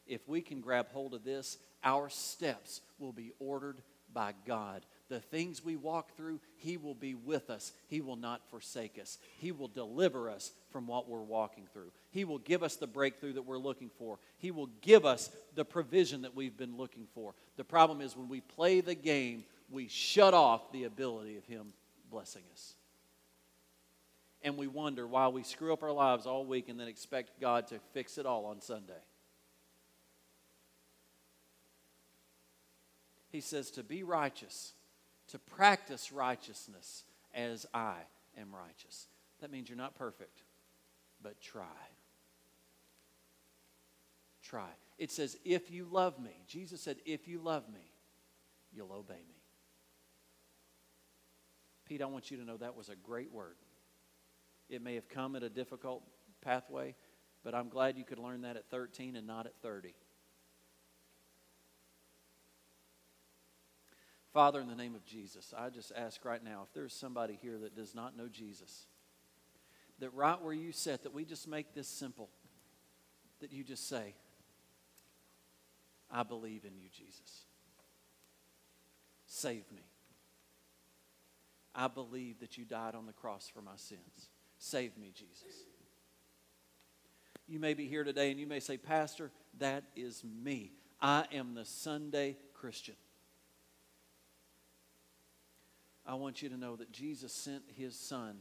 If 0.06 0.28
we 0.28 0.42
can 0.42 0.62
grab 0.62 0.88
hold 0.92 1.14
of 1.14 1.24
this, 1.24 1.58
our 1.84 2.10
steps 2.10 2.82
will 3.00 3.14
be 3.14 3.32
ordered 3.40 3.82
by 4.14 4.34
God. 4.46 4.86
The 5.14 5.20
things 5.20 5.64
we 5.64 5.76
walk 5.76 6.18
through, 6.18 6.40
He 6.56 6.76
will 6.76 6.96
be 6.96 7.14
with 7.14 7.52
us. 7.52 7.72
He 7.88 8.02
will 8.02 8.16
not 8.16 8.50
forsake 8.50 8.98
us. 9.00 9.20
He 9.38 9.52
will 9.52 9.68
deliver 9.68 10.28
us 10.28 10.52
from 10.72 10.88
what 10.88 11.08
we're 11.08 11.22
walking 11.22 11.68
through. 11.72 11.92
He 12.10 12.26
will 12.26 12.40
give 12.40 12.64
us 12.64 12.78
the 12.78 12.88
breakthrough 12.88 13.34
that 13.34 13.46
we're 13.46 13.60
looking 13.60 13.92
for. 14.00 14.18
He 14.40 14.50
will 14.50 14.72
give 14.82 15.06
us 15.06 15.30
the 15.54 15.66
provision 15.66 16.24
that 16.24 16.36
we've 16.36 16.58
been 16.58 16.78
looking 16.78 17.06
for. 17.14 17.36
The 17.58 17.64
problem 17.64 18.02
is 18.02 18.18
when 18.18 18.28
we 18.28 18.42
play 18.42 18.82
the 18.82 18.96
game, 18.96 19.44
we 19.70 19.88
shut 19.88 20.34
off 20.34 20.72
the 20.72 20.86
ability 20.86 21.38
of 21.38 21.46
Him 21.46 21.74
blessing 22.10 22.42
us. 22.52 22.74
And 24.42 24.58
we 24.58 24.66
wonder 24.66 25.06
why 25.06 25.28
we 25.28 25.44
screw 25.44 25.74
up 25.74 25.84
our 25.84 25.92
lives 25.92 26.26
all 26.26 26.44
week 26.44 26.70
and 26.70 26.80
then 26.80 26.88
expect 26.88 27.40
God 27.40 27.68
to 27.68 27.78
fix 27.94 28.18
it 28.18 28.26
all 28.26 28.46
on 28.46 28.62
Sunday. 28.62 28.94
he 33.34 33.42
says 33.42 33.72
to 33.72 33.84
be 33.84 34.04
righteous, 34.04 34.74
to 35.30 35.40
practice 35.40 36.12
righteousness 36.12 37.04
as 37.34 37.66
I 37.74 37.96
am 38.38 38.54
righteous. 38.54 39.08
That 39.42 39.52
means 39.52 39.70
you're 39.70 39.78
not 39.78 39.96
perfect, 39.96 40.44
but 41.22 41.42
try. 41.42 41.66
Try. 44.44 44.70
It 44.98 45.12
says, 45.12 45.38
if 45.44 45.72
you 45.72 45.88
love 45.90 46.20
me, 46.20 46.32
Jesus 46.48 46.82
said, 46.82 46.98
if 47.06 47.28
you 47.28 47.40
love 47.40 47.64
me, 47.74 47.92
you'll 48.72 48.92
obey 48.92 49.14
me. 49.14 49.42
Pete, 51.86 52.02
I 52.02 52.06
want 52.06 52.32
you 52.32 52.38
to 52.38 52.44
know 52.44 52.58
that 52.58 52.76
was 52.76 52.90
a 52.90 52.96
great 52.96 53.32
word. 53.32 53.56
It 54.70 54.82
may 54.82 54.96
have 54.96 55.10
come 55.10 55.36
at 55.36 55.44
a 55.44 55.50
difficult 55.50 56.04
pathway, 56.42 56.96
but 57.44 57.54
I'm 57.54 57.70
glad 57.70 57.98
you 57.98 58.06
could 58.06 58.20
learn 58.20 58.42
that 58.42 58.56
at 58.56 58.70
13 58.70 59.16
and 59.16 59.28
not 59.28 59.46
at 59.46 59.54
30. 59.62 59.94
Father, 64.34 64.60
in 64.60 64.68
the 64.68 64.76
name 64.76 64.96
of 64.96 65.06
Jesus, 65.06 65.54
I 65.56 65.70
just 65.70 65.92
ask 65.96 66.26
right 66.26 66.44
now 66.44 66.66
if 66.68 66.74
there's 66.74 66.94
somebody 66.94 67.38
here 67.40 67.60
that 67.60 67.76
does 67.76 67.94
not 67.94 68.18
know 68.18 68.28
Jesus, 68.28 68.88
that 70.00 70.12
right 70.16 70.42
where 70.42 70.54
you 70.54 70.72
sit, 70.72 71.04
that 71.04 71.14
we 71.14 71.24
just 71.24 71.48
make 71.48 71.76
this 71.76 71.88
simple, 71.88 72.30
that 73.42 73.54
you 73.54 73.64
just 73.64 73.88
say, 73.88 74.16
I 76.10 76.24
believe 76.24 76.66
in 76.66 76.76
you, 76.76 76.90
Jesus. 76.92 77.46
Save 79.28 79.72
me. 79.72 79.84
I 81.76 81.88
believe 81.88 82.40
that 82.40 82.58
you 82.58 82.66
died 82.66 82.96
on 82.96 83.06
the 83.06 83.14
cross 83.14 83.52
for 83.54 83.62
my 83.62 83.76
sins. 83.76 84.30
Save 84.58 84.98
me, 84.98 85.12
Jesus. 85.14 85.66
You 87.48 87.60
may 87.60 87.74
be 87.76 87.88
here 87.88 88.04
today 88.04 88.32
and 88.32 88.40
you 88.40 88.48
may 88.48 88.60
say, 88.60 88.78
Pastor, 88.78 89.32
that 89.60 89.84
is 89.96 90.24
me. 90.24 90.72
I 91.02 91.26
am 91.32 91.54
the 91.54 91.66
Sunday 91.66 92.38
Christian. 92.54 92.96
I 96.06 96.16
want 96.16 96.42
you 96.42 96.50
to 96.50 96.58
know 96.58 96.76
that 96.76 96.92
Jesus 96.92 97.34
sent 97.34 97.64
his 97.76 97.96
son 97.96 98.38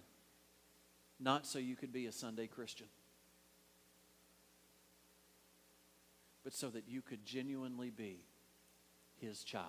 not 1.21 1.47
so 1.47 1.59
you 1.59 1.77
could 1.77 1.93
be 1.93 2.07
a 2.07 2.13
Sunday 2.13 2.49
Christian, 2.49 2.89
but 6.43 6.53
so 6.53 6.69
that 6.71 6.89
you 6.89 7.01
could 7.01 7.25
genuinely 7.25 7.91
be 7.91 8.25
his 9.21 9.45
child. 9.45 9.67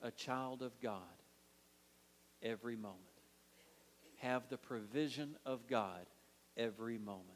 A 0.00 0.10
child 0.10 0.62
of 0.62 0.80
God 0.80 1.02
every 2.42 2.74
moment. 2.74 2.98
Have 4.18 4.48
the 4.48 4.58
provision 4.58 5.36
of 5.46 5.68
God 5.68 6.06
every 6.56 6.98
moment. 6.98 7.26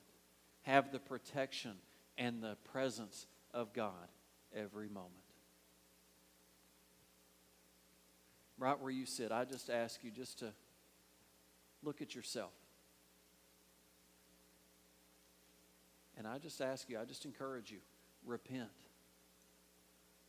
Have 0.62 0.90
the 0.90 0.98
protection 0.98 1.76
and 2.18 2.42
the 2.42 2.56
presence 2.72 3.26
of 3.54 3.72
God 3.72 4.08
every 4.54 4.88
moment. 4.88 5.25
Right 8.58 8.78
where 8.80 8.90
you 8.90 9.06
sit, 9.06 9.32
I 9.32 9.44
just 9.44 9.70
ask 9.70 10.02
you 10.02 10.10
just 10.10 10.38
to 10.40 10.52
look 11.82 12.00
at 12.02 12.14
yourself. 12.14 12.52
And 16.16 16.26
I 16.26 16.38
just 16.38 16.60
ask 16.60 16.88
you, 16.88 16.98
I 16.98 17.04
just 17.04 17.26
encourage 17.26 17.70
you, 17.70 17.78
repent, 18.24 18.70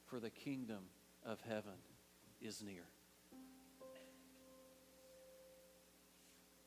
for 0.06 0.20
the 0.20 0.30
kingdom 0.30 0.84
of 1.26 1.40
heaven 1.48 1.80
is 2.42 2.62
near. 2.62 2.84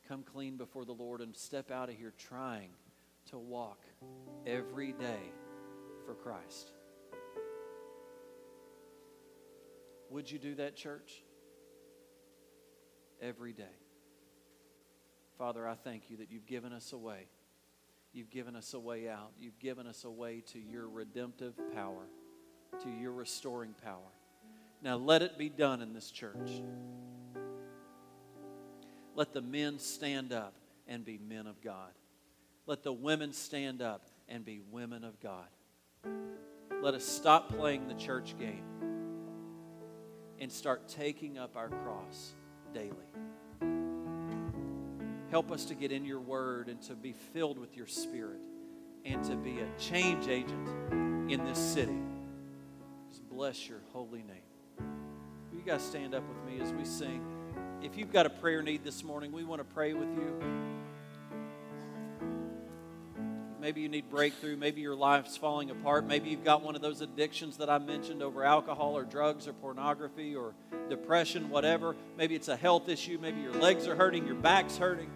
Come 0.07 0.23
clean 0.23 0.57
before 0.57 0.85
the 0.85 0.91
Lord 0.91 1.21
and 1.21 1.35
step 1.35 1.71
out 1.71 1.89
of 1.89 1.95
here 1.95 2.13
trying 2.17 2.69
to 3.29 3.37
walk 3.37 3.79
every 4.45 4.91
day 4.91 5.31
for 6.05 6.15
Christ. 6.15 6.71
Would 10.09 10.29
you 10.29 10.39
do 10.39 10.55
that, 10.55 10.75
church? 10.75 11.23
Every 13.21 13.53
day. 13.53 13.63
Father, 15.37 15.67
I 15.67 15.75
thank 15.75 16.09
you 16.09 16.17
that 16.17 16.31
you've 16.31 16.45
given 16.45 16.73
us 16.73 16.93
a 16.93 16.97
way. 16.97 17.27
You've 18.13 18.29
given 18.29 18.55
us 18.55 18.73
a 18.73 18.79
way 18.79 19.07
out. 19.07 19.31
You've 19.39 19.59
given 19.59 19.87
us 19.87 20.03
a 20.03 20.09
way 20.09 20.43
to 20.51 20.59
your 20.59 20.87
redemptive 20.87 21.53
power, 21.73 22.07
to 22.83 22.89
your 22.89 23.13
restoring 23.13 23.73
power. 23.83 24.11
Now 24.81 24.97
let 24.97 25.21
it 25.21 25.37
be 25.37 25.49
done 25.49 25.81
in 25.81 25.93
this 25.93 26.11
church. 26.11 26.61
Let 29.15 29.33
the 29.33 29.41
men 29.41 29.79
stand 29.79 30.33
up 30.33 30.53
and 30.87 31.05
be 31.05 31.17
men 31.17 31.47
of 31.47 31.61
God. 31.61 31.91
Let 32.65 32.83
the 32.83 32.93
women 32.93 33.33
stand 33.33 33.81
up 33.81 34.07
and 34.27 34.43
be 34.43 34.61
women 34.71 35.03
of 35.03 35.19
God. 35.19 35.47
Let 36.81 36.93
us 36.93 37.05
stop 37.05 37.49
playing 37.49 37.87
the 37.87 37.93
church 37.93 38.35
game 38.39 38.63
and 40.39 40.51
start 40.51 40.87
taking 40.87 41.37
up 41.37 41.55
our 41.55 41.69
cross 41.69 42.33
daily. 42.73 42.91
Help 45.29 45.51
us 45.51 45.65
to 45.65 45.75
get 45.75 45.91
in 45.91 46.03
your 46.05 46.19
word 46.19 46.67
and 46.67 46.81
to 46.81 46.93
be 46.93 47.13
filled 47.33 47.57
with 47.57 47.77
your 47.77 47.87
spirit 47.87 48.39
and 49.05 49.23
to 49.23 49.35
be 49.35 49.59
a 49.59 49.79
change 49.79 50.27
agent 50.27 50.67
in 51.31 51.43
this 51.45 51.57
city. 51.57 51.97
Just 53.09 53.27
bless 53.29 53.69
your 53.69 53.79
holy 53.93 54.23
name. 54.23 54.37
Will 55.51 55.59
you 55.59 55.65
guys 55.65 55.83
stand 55.83 56.13
up 56.13 56.23
with 56.27 56.53
me 56.53 56.61
as 56.61 56.73
we 56.73 56.83
sing? 56.85 57.25
If 57.81 57.97
you've 57.97 58.11
got 58.11 58.25
a 58.25 58.29
prayer 58.29 58.61
need 58.61 58.83
this 58.83 59.03
morning, 59.03 59.31
we 59.31 59.43
want 59.43 59.59
to 59.59 59.73
pray 59.73 59.93
with 59.93 60.09
you. 60.15 60.70
Maybe 63.61 63.81
you 63.81 63.89
need 63.89 64.09
breakthrough. 64.09 64.57
Maybe 64.57 64.81
your 64.81 64.95
life's 64.95 65.37
falling 65.37 65.69
apart. 65.69 66.07
Maybe 66.07 66.31
you've 66.31 66.43
got 66.43 66.63
one 66.63 66.75
of 66.75 66.81
those 66.81 67.01
addictions 67.01 67.57
that 67.57 67.69
I 67.69 67.77
mentioned 67.77 68.23
over 68.23 68.43
alcohol 68.43 68.97
or 68.97 69.03
drugs 69.03 69.47
or 69.47 69.53
pornography 69.53 70.35
or 70.35 70.53
depression, 70.89 71.47
whatever. 71.47 71.95
Maybe 72.17 72.33
it's 72.33 72.47
a 72.47 72.55
health 72.55 72.89
issue. 72.89 73.19
Maybe 73.21 73.39
your 73.39 73.53
legs 73.53 73.87
are 73.87 73.95
hurting, 73.95 74.25
your 74.25 74.35
back's 74.35 74.77
hurting, 74.77 75.11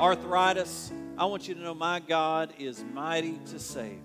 arthritis. 0.00 0.90
I 1.18 1.26
want 1.26 1.46
you 1.46 1.54
to 1.54 1.60
know 1.60 1.74
my 1.74 2.00
God 2.00 2.54
is 2.58 2.82
mighty 2.94 3.38
to 3.50 3.58
save. 3.58 4.00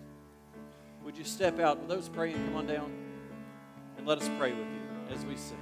Would 1.05 1.17
you 1.17 1.23
step 1.23 1.57
out? 1.57 1.87
Those 1.87 2.09
praying, 2.09 2.35
come 2.35 2.57
on 2.57 2.67
down 2.67 2.91
and 3.97 4.05
let 4.05 4.17
us 4.17 4.29
pray 4.37 4.51
with 4.51 4.67
you 4.67 5.15
as 5.15 5.25
we 5.25 5.37
sing. 5.37 5.60